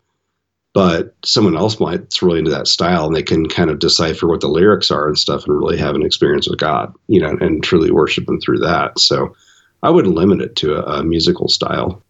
but 0.73 1.15
someone 1.25 1.57
else 1.57 1.81
might 1.81 1.99
that's 1.99 2.23
really 2.23 2.39
into 2.39 2.51
that 2.51 2.69
style, 2.69 3.07
and 3.07 3.15
they 3.15 3.23
can 3.23 3.49
kind 3.49 3.71
of 3.71 3.81
decipher 3.81 4.29
what 4.29 4.41
the 4.41 4.49
lyrics 4.49 4.91
are 4.91 5.09
and 5.09 5.19
stuff, 5.19 5.45
and 5.47 5.59
really 5.59 5.79
have 5.79 5.97
an 5.97 6.07
experience 6.07 6.49
with 6.49 6.59
God, 6.59 6.95
you 7.09 7.21
know, 7.21 7.37
and 7.41 7.63
truly 7.63 7.91
worship 7.91 8.29
Him 8.29 8.41
through 8.41 8.59
that. 8.59 8.99
So, 8.99 9.35
I 9.83 9.91
would 9.91 10.07
limit 10.07 10.41
it 10.41 10.55
to 10.57 10.77
a, 10.77 11.01
a 11.01 11.05
musical 11.05 11.49
style 11.49 12.03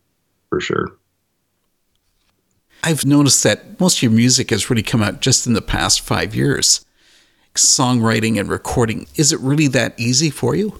for 0.50 0.60
sure. 0.60 0.94
I've 2.82 3.06
noticed 3.06 3.42
that 3.44 3.78
most 3.78 3.98
of 3.98 4.02
your 4.02 4.12
music 4.12 4.50
has 4.50 4.68
really 4.68 4.82
come 4.82 5.02
out 5.02 5.20
just 5.20 5.46
in 5.46 5.52
the 5.52 5.62
past 5.62 6.00
five 6.00 6.34
years. 6.34 6.84
Songwriting 7.54 8.40
and 8.40 8.48
recording, 8.48 9.06
is 9.14 9.32
it 9.32 9.40
really 9.40 9.68
that 9.68 9.98
easy 9.98 10.30
for 10.30 10.54
you? 10.54 10.78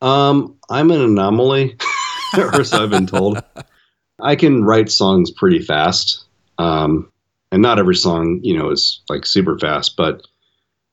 Um, 0.00 0.56
I'm 0.70 0.90
an 0.90 1.00
anomaly, 1.00 1.76
or 2.36 2.64
so 2.64 2.82
I've 2.82 2.90
been 2.90 3.06
told. 3.06 3.42
I 4.20 4.36
can 4.36 4.64
write 4.64 4.90
songs 4.90 5.30
pretty 5.30 5.60
fast. 5.60 6.24
Um, 6.58 7.12
and 7.52 7.62
not 7.62 7.78
every 7.78 7.94
song, 7.94 8.40
you 8.42 8.56
know, 8.56 8.70
is 8.70 9.00
like 9.08 9.26
super 9.26 9.58
fast, 9.58 9.96
but 9.96 10.26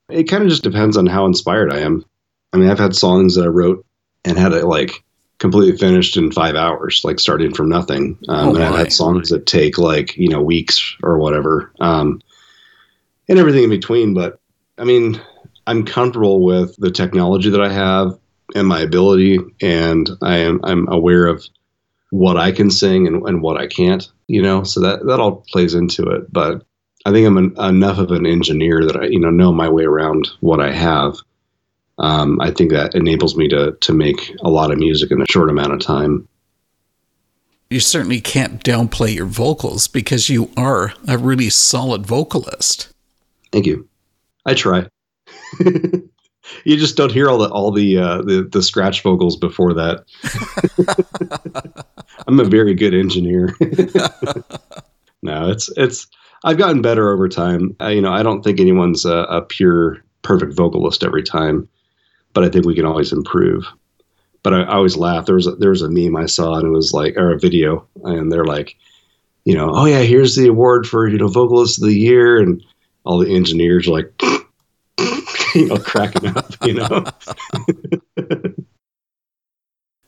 it 0.09 0.25
kind 0.25 0.43
of 0.43 0.49
just 0.49 0.63
depends 0.63 0.95
on 0.95 1.07
how 1.07 1.25
inspired 1.25 1.73
I 1.73 1.79
am. 1.79 2.05
I 2.53 2.57
mean, 2.57 2.69
I've 2.69 2.79
had 2.79 2.95
songs 2.95 3.35
that 3.35 3.45
I 3.45 3.47
wrote 3.47 3.85
and 4.23 4.37
had 4.37 4.53
it 4.53 4.65
like 4.65 5.03
completely 5.39 5.77
finished 5.77 6.17
in 6.17 6.31
five 6.31 6.55
hours, 6.55 7.01
like 7.03 7.19
starting 7.19 7.53
from 7.53 7.69
nothing. 7.69 8.17
Um, 8.29 8.49
oh, 8.49 8.55
and 8.55 8.63
I've 8.63 8.75
had 8.75 8.93
songs 8.93 9.29
that 9.29 9.45
take 9.45 9.77
like, 9.77 10.15
you 10.17 10.29
know, 10.29 10.41
weeks 10.41 10.95
or 11.03 11.17
whatever, 11.17 11.71
um, 11.79 12.21
and 13.27 13.39
everything 13.39 13.63
in 13.63 13.69
between. 13.69 14.13
But 14.13 14.39
I 14.77 14.83
mean, 14.83 15.21
I'm 15.67 15.85
comfortable 15.85 16.43
with 16.43 16.75
the 16.77 16.91
technology 16.91 17.49
that 17.49 17.61
I 17.61 17.71
have 17.71 18.17
and 18.53 18.67
my 18.67 18.81
ability, 18.81 19.39
and 19.61 20.09
I 20.21 20.37
am 20.37 20.61
I'm 20.63 20.87
aware 20.87 21.27
of 21.27 21.43
what 22.11 22.37
I 22.37 22.51
can 22.51 22.69
sing 22.69 23.07
and, 23.07 23.27
and 23.27 23.41
what 23.41 23.57
I 23.57 23.67
can't, 23.67 24.09
you 24.27 24.41
know, 24.41 24.63
so 24.63 24.79
that, 24.79 25.05
that 25.05 25.19
all 25.19 25.43
plays 25.51 25.73
into 25.73 26.03
it. 26.03 26.31
But 26.31 26.63
I 27.05 27.11
think 27.11 27.27
I'm 27.27 27.37
an, 27.37 27.55
enough 27.59 27.97
of 27.97 28.11
an 28.11 28.25
engineer 28.25 28.85
that 28.85 28.95
I, 28.95 29.05
you 29.07 29.19
know, 29.19 29.31
know 29.31 29.51
my 29.51 29.67
way 29.67 29.83
around 29.83 30.29
what 30.39 30.61
I 30.61 30.71
have 30.71 31.17
um, 31.97 32.39
I 32.41 32.51
think 32.51 32.71
that 32.71 32.95
enables 32.95 33.35
me 33.35 33.47
to 33.49 33.77
to 33.79 33.93
make 33.93 34.35
a 34.41 34.49
lot 34.49 34.71
of 34.71 34.77
music 34.77 35.11
in 35.11 35.21
a 35.21 35.25
short 35.29 35.49
amount 35.49 35.73
of 35.73 35.79
time. 35.79 36.27
You 37.69 37.79
certainly 37.79 38.21
can't 38.21 38.63
downplay 38.63 39.15
your 39.15 39.25
vocals 39.25 39.87
because 39.87 40.29
you 40.29 40.51
are 40.55 40.93
a 41.07 41.17
really 41.17 41.49
solid 41.49 42.05
vocalist. 42.05 42.89
Thank 43.51 43.65
you. 43.65 43.87
I 44.45 44.53
try. 44.53 44.87
you 45.59 46.77
just 46.77 46.95
don't 46.95 47.11
hear 47.11 47.29
all 47.29 47.37
the 47.37 47.49
all 47.49 47.71
the 47.71 47.97
uh, 47.97 48.21
the, 48.21 48.47
the 48.51 48.61
scratch 48.61 49.01
vocals 49.01 49.37
before 49.37 49.73
that. 49.73 50.03
I'm 52.27 52.39
a 52.39 52.45
very 52.45 52.75
good 52.75 52.93
engineer. 52.93 53.55
no, 55.21 55.49
it's 55.49 55.69
it's 55.77 56.07
I've 56.43 56.57
gotten 56.57 56.81
better 56.81 57.09
over 57.11 57.29
time. 57.29 57.75
you 57.87 58.01
know, 58.01 58.11
I 58.11 58.21
don't 58.21 58.43
think 58.43 58.59
anyone's 58.59 59.05
a, 59.05 59.19
a 59.29 59.41
pure 59.41 60.03
perfect 60.21 60.53
vocalist 60.53 61.03
every 61.03 61.23
time 61.23 61.67
but 62.35 62.43
I 62.43 62.49
think 62.49 62.65
we 62.65 62.75
can 62.75 62.85
always 62.85 63.11
improve. 63.11 63.65
but 64.43 64.53
I, 64.53 64.61
I 64.61 64.75
always 64.75 64.95
laugh. 64.95 65.25
There 65.25 65.33
was 65.33 65.47
a, 65.47 65.55
there 65.55 65.71
was 65.71 65.81
a 65.81 65.89
meme 65.89 66.15
I 66.15 66.27
saw, 66.27 66.53
and 66.53 66.67
it 66.67 66.69
was 66.69 66.93
like, 66.93 67.17
or 67.17 67.31
a 67.31 67.39
video, 67.39 67.87
and 68.03 68.31
they're 68.31 68.45
like, 68.45 68.75
you 69.45 69.55
know, 69.55 69.71
oh 69.73 69.85
yeah, 69.85 70.01
here's 70.01 70.35
the 70.35 70.47
award 70.47 70.85
for 70.85 71.07
you 71.07 71.17
know 71.17 71.27
vocalist 71.27 71.79
of 71.79 71.87
the 71.87 71.97
year, 71.97 72.37
and 72.37 72.63
all 73.05 73.17
the 73.17 73.33
engineers 73.35 73.87
are 73.87 73.91
like, 73.91 74.13
you 75.55 75.65
know, 75.67 75.77
cracking 75.77 76.27
up, 76.37 76.53
you 76.63 76.73
know. 76.75 77.05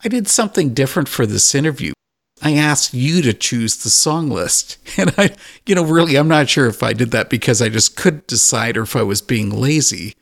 I 0.04 0.08
did 0.08 0.28
something 0.28 0.74
different 0.74 1.08
for 1.08 1.26
this 1.26 1.54
interview. 1.56 1.92
I 2.40 2.52
asked 2.54 2.94
you 2.94 3.20
to 3.22 3.32
choose 3.32 3.76
the 3.76 3.90
song 3.90 4.30
list. 4.30 4.78
And 4.98 5.12
I, 5.16 5.34
you 5.66 5.74
know, 5.74 5.84
really, 5.84 6.16
I'm 6.16 6.28
not 6.28 6.48
sure 6.48 6.66
if 6.66 6.82
I 6.82 6.92
did 6.92 7.10
that 7.12 7.30
because 7.30 7.62
I 7.62 7.68
just 7.68 7.96
couldn't 7.96 8.26
decide 8.26 8.76
or 8.76 8.82
if 8.82 8.96
I 8.96 9.02
was 9.02 9.20
being 9.20 9.50
lazy. 9.50 10.14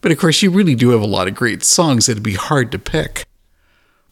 But 0.00 0.12
of 0.12 0.18
course, 0.18 0.42
you 0.42 0.50
really 0.50 0.74
do 0.74 0.90
have 0.90 1.00
a 1.00 1.06
lot 1.06 1.28
of 1.28 1.34
great 1.34 1.62
songs. 1.62 2.08
It'd 2.08 2.22
be 2.22 2.34
hard 2.34 2.70
to 2.72 2.78
pick. 2.78 3.24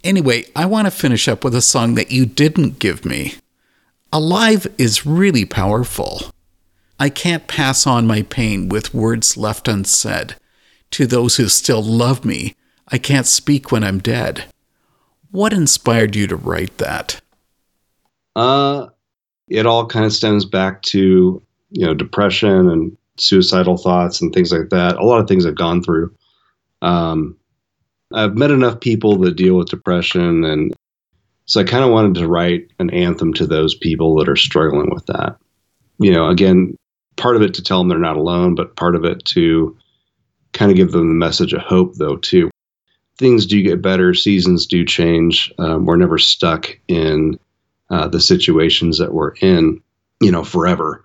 Anyway, 0.02 0.44
I 0.54 0.66
want 0.66 0.86
to 0.86 0.90
finish 0.90 1.28
up 1.28 1.44
with 1.44 1.54
a 1.54 1.62
song 1.62 1.94
that 1.94 2.10
you 2.10 2.26
didn't 2.26 2.78
give 2.78 3.04
me. 3.04 3.34
Alive 4.12 4.66
is 4.78 5.06
really 5.06 5.44
powerful. 5.44 6.30
I 6.98 7.10
can't 7.10 7.48
pass 7.48 7.86
on 7.86 8.06
my 8.06 8.22
pain 8.22 8.68
with 8.68 8.94
words 8.94 9.36
left 9.36 9.68
unsaid. 9.68 10.36
To 10.92 11.06
those 11.06 11.36
who 11.36 11.48
still 11.48 11.82
love 11.82 12.24
me, 12.24 12.54
I 12.88 12.98
can't 12.98 13.26
speak 13.26 13.70
when 13.70 13.84
I'm 13.84 13.98
dead. 13.98 14.44
What 15.30 15.52
inspired 15.52 16.14
you 16.14 16.26
to 16.28 16.36
write 16.36 16.78
that? 16.78 17.20
Uh, 18.36 18.88
it 19.48 19.66
all 19.66 19.86
kind 19.86 20.04
of 20.04 20.12
stems 20.12 20.44
back 20.44 20.82
to 20.82 21.42
you 21.70 21.86
know 21.86 21.94
depression 21.94 22.70
and 22.70 22.96
suicidal 23.18 23.76
thoughts 23.76 24.20
and 24.20 24.32
things 24.32 24.52
like 24.52 24.70
that. 24.70 24.96
A 24.96 25.04
lot 25.04 25.20
of 25.20 25.28
things 25.28 25.46
I've 25.46 25.54
gone 25.54 25.82
through. 25.82 26.14
Um, 26.82 27.36
I've 28.12 28.36
met 28.36 28.50
enough 28.50 28.80
people 28.80 29.18
that 29.18 29.36
deal 29.36 29.54
with 29.56 29.68
depression, 29.68 30.44
and 30.44 30.74
so 31.46 31.60
I 31.60 31.64
kind 31.64 31.84
of 31.84 31.90
wanted 31.90 32.14
to 32.16 32.28
write 32.28 32.70
an 32.78 32.90
anthem 32.90 33.32
to 33.34 33.46
those 33.46 33.74
people 33.74 34.16
that 34.16 34.28
are 34.28 34.36
struggling 34.36 34.90
with 34.90 35.06
that. 35.06 35.36
You 35.98 36.12
know, 36.12 36.28
again, 36.28 36.76
part 37.16 37.36
of 37.36 37.42
it 37.42 37.54
to 37.54 37.62
tell 37.62 37.78
them 37.78 37.88
they're 37.88 37.98
not 37.98 38.16
alone, 38.16 38.54
but 38.54 38.76
part 38.76 38.94
of 38.94 39.04
it 39.04 39.24
to 39.26 39.76
kind 40.52 40.70
of 40.70 40.76
give 40.76 40.92
them 40.92 41.08
the 41.08 41.14
message 41.14 41.52
of 41.52 41.62
hope, 41.62 41.94
though, 41.94 42.16
too. 42.16 42.50
Things 43.18 43.46
do 43.46 43.62
get 43.62 43.80
better, 43.82 44.12
seasons 44.12 44.66
do 44.66 44.84
change. 44.84 45.52
Um, 45.58 45.86
we're 45.86 45.96
never 45.96 46.18
stuck 46.18 46.78
in 46.86 47.38
uh, 47.90 48.08
the 48.08 48.20
situations 48.20 48.98
that 48.98 49.14
we're 49.14 49.32
in, 49.40 49.80
you 50.20 50.30
know, 50.30 50.44
forever. 50.44 51.02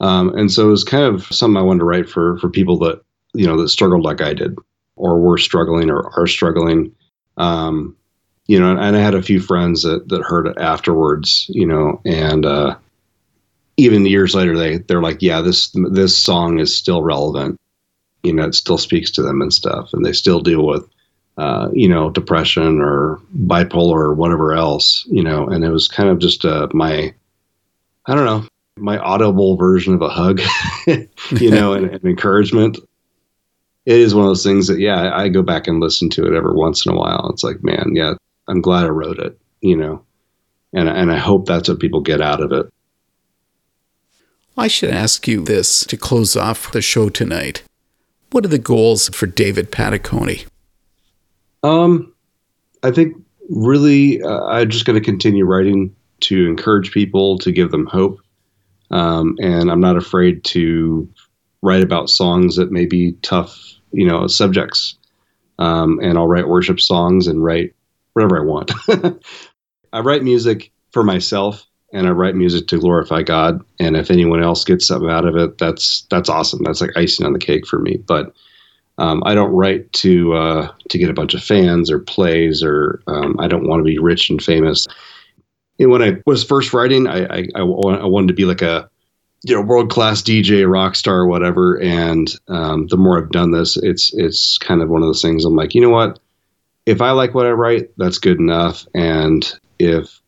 Um, 0.00 0.34
and 0.36 0.50
so 0.50 0.66
it 0.66 0.70
was 0.70 0.84
kind 0.84 1.04
of 1.04 1.24
something 1.26 1.56
I 1.56 1.62
wanted 1.62 1.80
to 1.80 1.84
write 1.84 2.08
for 2.08 2.38
for 2.38 2.48
people 2.48 2.78
that 2.80 3.02
you 3.32 3.46
know 3.46 3.60
that 3.60 3.68
struggled 3.68 4.02
like 4.02 4.20
I 4.20 4.34
did, 4.34 4.56
or 4.96 5.20
were 5.20 5.38
struggling, 5.38 5.90
or 5.90 6.10
are 6.18 6.26
struggling. 6.26 6.94
Um, 7.36 7.96
you 8.46 8.60
know, 8.60 8.76
and 8.76 8.96
I 8.96 9.00
had 9.00 9.14
a 9.14 9.22
few 9.22 9.40
friends 9.40 9.82
that 9.82 10.08
that 10.08 10.22
heard 10.22 10.46
it 10.46 10.58
afterwards, 10.58 11.46
you 11.48 11.66
know, 11.66 12.00
and 12.04 12.44
uh, 12.44 12.76
even 13.76 14.06
years 14.06 14.34
later, 14.34 14.56
they 14.56 14.78
they're 14.78 15.02
like, 15.02 15.22
yeah, 15.22 15.40
this 15.40 15.70
this 15.90 16.16
song 16.16 16.58
is 16.58 16.76
still 16.76 17.02
relevant. 17.02 17.60
You 18.22 18.32
know, 18.32 18.44
it 18.44 18.54
still 18.54 18.78
speaks 18.78 19.10
to 19.12 19.22
them 19.22 19.40
and 19.42 19.52
stuff, 19.52 19.90
and 19.92 20.04
they 20.04 20.12
still 20.12 20.40
deal 20.40 20.66
with 20.66 20.88
uh, 21.36 21.68
you 21.72 21.88
know, 21.88 22.10
depression 22.10 22.80
or 22.80 23.20
bipolar 23.36 23.96
or 23.96 24.14
whatever 24.14 24.54
else, 24.54 25.04
you 25.10 25.22
know, 25.22 25.46
and 25.48 25.64
it 25.64 25.70
was 25.70 25.88
kind 25.88 26.08
of 26.08 26.18
just 26.18 26.44
uh, 26.44 26.68
my, 26.72 27.12
I 28.06 28.14
don't 28.14 28.24
know, 28.24 28.46
my 28.76 28.98
audible 28.98 29.56
version 29.56 29.94
of 29.94 30.02
a 30.02 30.08
hug, 30.08 30.40
you 30.86 31.50
know, 31.50 31.72
and, 31.72 31.90
and, 31.90 32.04
encouragement. 32.04 32.78
It 33.86 34.00
is 34.00 34.14
one 34.14 34.24
of 34.24 34.30
those 34.30 34.42
things 34.42 34.66
that, 34.66 34.80
yeah, 34.80 35.14
I, 35.14 35.28
go 35.28 35.42
back 35.42 35.66
and 35.66 35.78
listen 35.78 36.08
to 36.10 36.26
it 36.26 36.34
every 36.34 36.54
once 36.54 36.86
in 36.86 36.92
a 36.92 36.96
while. 36.96 37.28
It's 37.30 37.44
like, 37.44 37.62
man, 37.62 37.92
yeah, 37.94 38.14
I'm 38.48 38.60
glad 38.60 38.84
I 38.84 38.88
wrote 38.88 39.18
it, 39.18 39.38
you 39.60 39.76
know, 39.76 40.04
and, 40.72 40.88
and 40.88 41.12
I 41.12 41.18
hope 41.18 41.46
that's 41.46 41.68
what 41.68 41.80
people 41.80 42.00
get 42.00 42.20
out 42.20 42.40
of 42.40 42.50
it. 42.52 42.66
I 44.56 44.68
should 44.68 44.90
ask 44.90 45.28
you 45.28 45.42
this 45.42 45.84
to 45.86 45.96
close 45.96 46.36
off 46.36 46.72
the 46.72 46.80
show 46.80 47.08
tonight. 47.08 47.62
What 48.30 48.44
are 48.44 48.48
the 48.48 48.58
goals 48.58 49.08
for 49.10 49.26
David 49.26 49.70
Pataconi? 49.70 50.46
Um, 51.62 52.12
I 52.82 52.90
think 52.90 53.16
really 53.48 54.22
uh, 54.22 54.44
I'm 54.44 54.70
just 54.70 54.84
going 54.84 54.98
to 54.98 55.04
continue 55.04 55.44
writing 55.44 55.94
to 56.20 56.46
encourage 56.46 56.92
people 56.92 57.38
to 57.38 57.52
give 57.52 57.70
them 57.70 57.86
hope, 57.86 58.20
um, 58.90 59.36
and 59.40 59.70
I'm 59.70 59.80
not 59.80 59.96
afraid 59.96 60.44
to 60.44 61.08
write 61.62 61.82
about 61.82 62.10
songs 62.10 62.56
that 62.56 62.70
may 62.70 62.86
be 62.86 63.12
tough, 63.22 63.58
you 63.92 64.06
know, 64.06 64.26
subjects. 64.26 64.96
Um, 65.58 65.98
and 66.02 66.18
I'll 66.18 66.28
write 66.28 66.48
worship 66.48 66.80
songs 66.80 67.26
and 67.26 67.42
write 67.42 67.74
whatever 68.12 68.38
I 68.38 68.44
want. 68.44 68.72
I 69.92 70.00
write 70.00 70.22
music 70.22 70.72
for 70.92 71.04
myself 71.04 71.66
and 71.92 72.08
I 72.08 72.10
write 72.10 72.34
music 72.34 72.66
to 72.68 72.78
glorify 72.78 73.22
God. 73.22 73.64
And 73.78 73.96
if 73.96 74.10
anyone 74.10 74.42
else 74.42 74.64
gets 74.64 74.86
something 74.86 75.08
out 75.08 75.26
of 75.26 75.36
it, 75.36 75.58
that's 75.58 76.06
that's 76.10 76.28
awesome. 76.28 76.62
That's 76.64 76.80
like 76.80 76.96
icing 76.96 77.24
on 77.24 77.32
the 77.32 77.38
cake 77.38 77.66
for 77.66 77.78
me. 77.78 77.96
But 77.96 78.34
um, 78.98 79.22
I 79.24 79.34
don't 79.34 79.52
write 79.52 79.92
to 79.94 80.34
uh, 80.34 80.72
to 80.88 80.98
get 80.98 81.10
a 81.10 81.14
bunch 81.14 81.34
of 81.34 81.42
fans 81.42 81.90
or 81.90 82.00
plays, 82.00 82.62
or 82.62 83.00
um, 83.06 83.36
I 83.38 83.48
don't 83.48 83.68
want 83.68 83.80
to 83.80 83.84
be 83.84 83.98
rich 83.98 84.28
and 84.28 84.42
famous. 84.42 84.86
When 85.78 86.02
I 86.02 86.22
was 86.24 86.44
first 86.44 86.72
writing, 86.72 87.06
I, 87.06 87.24
I, 87.24 87.46
I 87.56 87.62
wanted 87.62 88.28
to 88.28 88.34
be 88.34 88.44
like 88.44 88.62
a 88.62 88.88
you 89.44 89.54
know 89.54 89.60
world 89.60 89.90
class 89.90 90.22
DJ, 90.22 90.70
rock 90.70 90.96
star, 90.96 91.26
whatever. 91.26 91.80
And 91.80 92.34
um, 92.48 92.86
the 92.88 92.96
more 92.96 93.18
I've 93.18 93.30
done 93.30 93.50
this, 93.50 93.76
it's 93.76 94.12
it's 94.14 94.58
kind 94.58 94.82
of 94.82 94.88
one 94.88 95.02
of 95.02 95.08
those 95.08 95.22
things. 95.22 95.44
I'm 95.44 95.56
like, 95.56 95.74
you 95.74 95.80
know 95.80 95.90
what? 95.90 96.18
If 96.86 97.00
I 97.00 97.10
like 97.12 97.34
what 97.34 97.46
I 97.46 97.50
write, 97.50 97.90
that's 97.96 98.18
good 98.18 98.38
enough. 98.38 98.86
And 98.94 99.50
if 99.78 100.20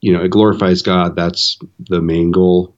you 0.00 0.12
know 0.12 0.22
it 0.22 0.30
glorifies 0.30 0.82
God, 0.82 1.16
that's 1.16 1.58
the 1.78 2.02
main 2.02 2.30
goal. 2.30 2.76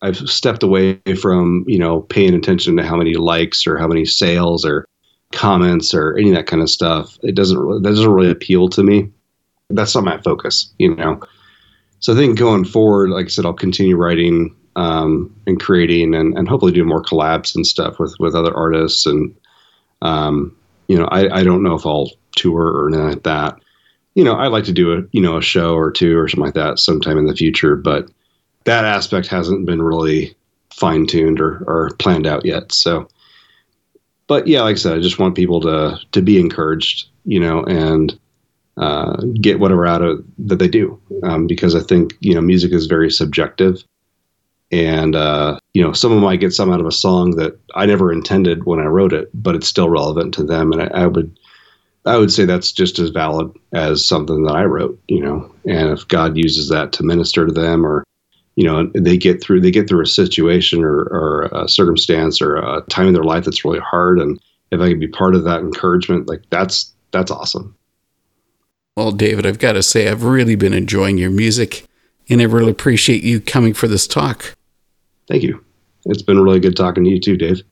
I've 0.00 0.16
stepped 0.16 0.62
away 0.62 1.00
from 1.20 1.64
you 1.66 1.78
know 1.78 2.00
paying 2.00 2.34
attention 2.34 2.76
to 2.76 2.82
how 2.82 2.96
many 2.96 3.14
likes 3.14 3.66
or 3.66 3.76
how 3.76 3.86
many 3.86 4.04
sales 4.04 4.64
or 4.64 4.86
comments 5.32 5.92
or 5.92 6.16
any 6.16 6.30
of 6.30 6.36
that 6.36 6.46
kind 6.46 6.62
of 6.62 6.70
stuff. 6.70 7.18
It 7.22 7.34
doesn't 7.34 7.82
that 7.82 7.90
doesn't 7.90 8.10
really 8.10 8.30
appeal 8.30 8.68
to 8.70 8.82
me. 8.82 9.10
That's 9.70 9.94
not 9.94 10.04
my 10.04 10.20
focus, 10.22 10.72
you 10.78 10.94
know. 10.94 11.20
So 12.00 12.12
I 12.12 12.16
think 12.16 12.38
going 12.38 12.64
forward, 12.64 13.10
like 13.10 13.26
I 13.26 13.28
said, 13.28 13.44
I'll 13.44 13.52
continue 13.52 13.96
writing 13.96 14.54
um, 14.76 15.34
and 15.46 15.60
creating 15.60 16.14
and, 16.14 16.36
and 16.38 16.48
hopefully 16.48 16.72
do 16.72 16.84
more 16.84 17.02
collabs 17.02 17.54
and 17.54 17.66
stuff 17.66 17.98
with 17.98 18.14
with 18.20 18.34
other 18.34 18.56
artists 18.56 19.06
and 19.06 19.34
um, 20.02 20.56
you 20.86 20.96
know 20.96 21.06
I, 21.06 21.40
I 21.40 21.44
don't 21.44 21.64
know 21.64 21.74
if 21.74 21.84
I'll 21.84 22.10
tour 22.36 22.62
or 22.62 22.88
anything 22.88 23.08
like 23.08 23.22
that. 23.24 23.58
You 24.14 24.24
know, 24.24 24.36
I'd 24.36 24.52
like 24.52 24.64
to 24.64 24.72
do 24.72 24.92
a 24.92 25.02
you 25.12 25.20
know 25.20 25.36
a 25.36 25.42
show 25.42 25.74
or 25.74 25.90
two 25.90 26.16
or 26.16 26.28
something 26.28 26.46
like 26.46 26.54
that 26.54 26.78
sometime 26.78 27.18
in 27.18 27.26
the 27.26 27.36
future, 27.36 27.76
but 27.76 28.08
that 28.64 28.84
aspect 28.84 29.26
hasn't 29.26 29.66
been 29.66 29.82
really 29.82 30.34
fine 30.72 31.06
tuned 31.06 31.40
or, 31.40 31.64
or 31.66 31.90
planned 31.98 32.26
out 32.26 32.44
yet. 32.44 32.72
So, 32.72 33.08
but 34.26 34.46
yeah, 34.46 34.62
like 34.62 34.74
I 34.74 34.78
said, 34.78 34.96
I 34.96 35.00
just 35.00 35.18
want 35.18 35.34
people 35.34 35.60
to 35.62 35.98
to 36.12 36.22
be 36.22 36.38
encouraged, 36.38 37.08
you 37.24 37.40
know, 37.40 37.64
and 37.64 38.18
uh, 38.78 39.16
get 39.40 39.60
whatever 39.60 39.86
out 39.86 40.02
of 40.02 40.24
that 40.38 40.58
they 40.58 40.68
do, 40.68 41.00
um, 41.22 41.46
because 41.46 41.74
I 41.74 41.80
think 41.80 42.14
you 42.20 42.34
know 42.34 42.40
music 42.40 42.72
is 42.72 42.86
very 42.86 43.10
subjective, 43.10 43.82
and 44.70 45.16
uh, 45.16 45.58
you 45.74 45.82
know 45.82 45.92
someone 45.92 46.22
might 46.22 46.40
get 46.40 46.52
some 46.52 46.72
out 46.72 46.80
of 46.80 46.86
a 46.86 46.92
song 46.92 47.32
that 47.32 47.58
I 47.74 47.86
never 47.86 48.12
intended 48.12 48.64
when 48.64 48.80
I 48.80 48.84
wrote 48.84 49.12
it, 49.12 49.30
but 49.34 49.54
it's 49.54 49.68
still 49.68 49.90
relevant 49.90 50.34
to 50.34 50.44
them, 50.44 50.72
and 50.72 50.82
I, 50.82 51.02
I 51.02 51.06
would 51.06 51.38
I 52.04 52.16
would 52.16 52.32
say 52.32 52.44
that's 52.44 52.72
just 52.72 52.98
as 52.98 53.10
valid 53.10 53.50
as 53.72 54.06
something 54.06 54.44
that 54.44 54.54
I 54.54 54.64
wrote, 54.64 55.00
you 55.08 55.22
know. 55.22 55.52
And 55.66 55.90
if 55.90 56.06
God 56.08 56.36
uses 56.36 56.68
that 56.68 56.92
to 56.92 57.02
minister 57.02 57.46
to 57.46 57.52
them 57.52 57.84
or 57.84 58.04
you 58.56 58.64
know 58.64 58.90
they 58.94 59.16
get 59.16 59.42
through 59.42 59.60
they 59.60 59.70
get 59.70 59.88
through 59.88 60.02
a 60.02 60.06
situation 60.06 60.82
or, 60.82 61.02
or 61.02 61.42
a 61.52 61.68
circumstance 61.68 62.40
or 62.40 62.56
a 62.56 62.82
time 62.88 63.08
in 63.08 63.14
their 63.14 63.24
life 63.24 63.44
that's 63.44 63.64
really 63.64 63.80
hard. 63.80 64.20
And 64.20 64.40
if 64.70 64.80
i 64.80 64.88
can 64.88 64.98
be 64.98 65.08
part 65.08 65.34
of 65.34 65.44
that 65.44 65.60
encouragement 65.60 66.28
like 66.28 66.42
that's 66.50 66.92
that's 67.10 67.30
awesome 67.30 67.74
well 68.98 69.12
david 69.12 69.46
i've 69.46 69.60
got 69.60 69.74
to 69.74 69.82
say 69.82 70.08
i've 70.08 70.24
really 70.24 70.56
been 70.56 70.74
enjoying 70.74 71.16
your 71.18 71.30
music 71.30 71.86
and 72.28 72.40
i 72.40 72.44
really 72.44 72.72
appreciate 72.72 73.22
you 73.22 73.40
coming 73.40 73.72
for 73.72 73.86
this 73.86 74.06
talk. 74.06 74.56
Thank 75.28 75.42
you. 75.42 75.64
It's 76.06 76.22
been 76.22 76.40
really 76.40 76.58
good 76.58 76.76
talking 76.76 77.04
to 77.04 77.10
you 77.10 77.20
too 77.20 77.36
dave 77.36 77.62